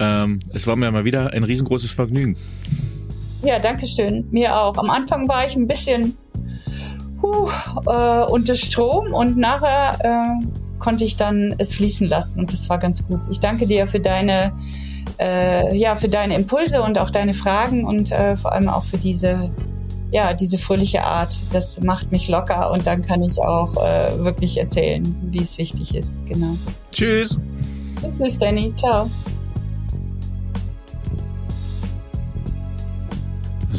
[0.00, 2.36] Ähm, es war mir mal wieder ein riesengroßes Vergnügen.
[3.42, 4.26] Ja, danke schön.
[4.30, 4.76] Mir auch.
[4.76, 6.16] Am Anfang war ich ein bisschen
[7.20, 7.48] huh,
[7.86, 10.46] äh, unter Strom und nachher äh,
[10.78, 13.20] konnte ich dann es fließen lassen und das war ganz gut.
[13.30, 14.52] Ich danke dir für deine
[15.18, 18.98] äh, ja für deine Impulse und auch deine Fragen und äh, vor allem auch für
[18.98, 19.50] diese
[20.10, 21.36] ja diese fröhliche Art.
[21.52, 25.94] Das macht mich locker und dann kann ich auch äh, wirklich erzählen, wie es wichtig
[25.94, 26.24] ist.
[26.26, 26.56] Genau.
[26.92, 27.40] Tschüss.
[28.18, 28.72] Tschüss, Danny.
[28.76, 29.08] Ciao.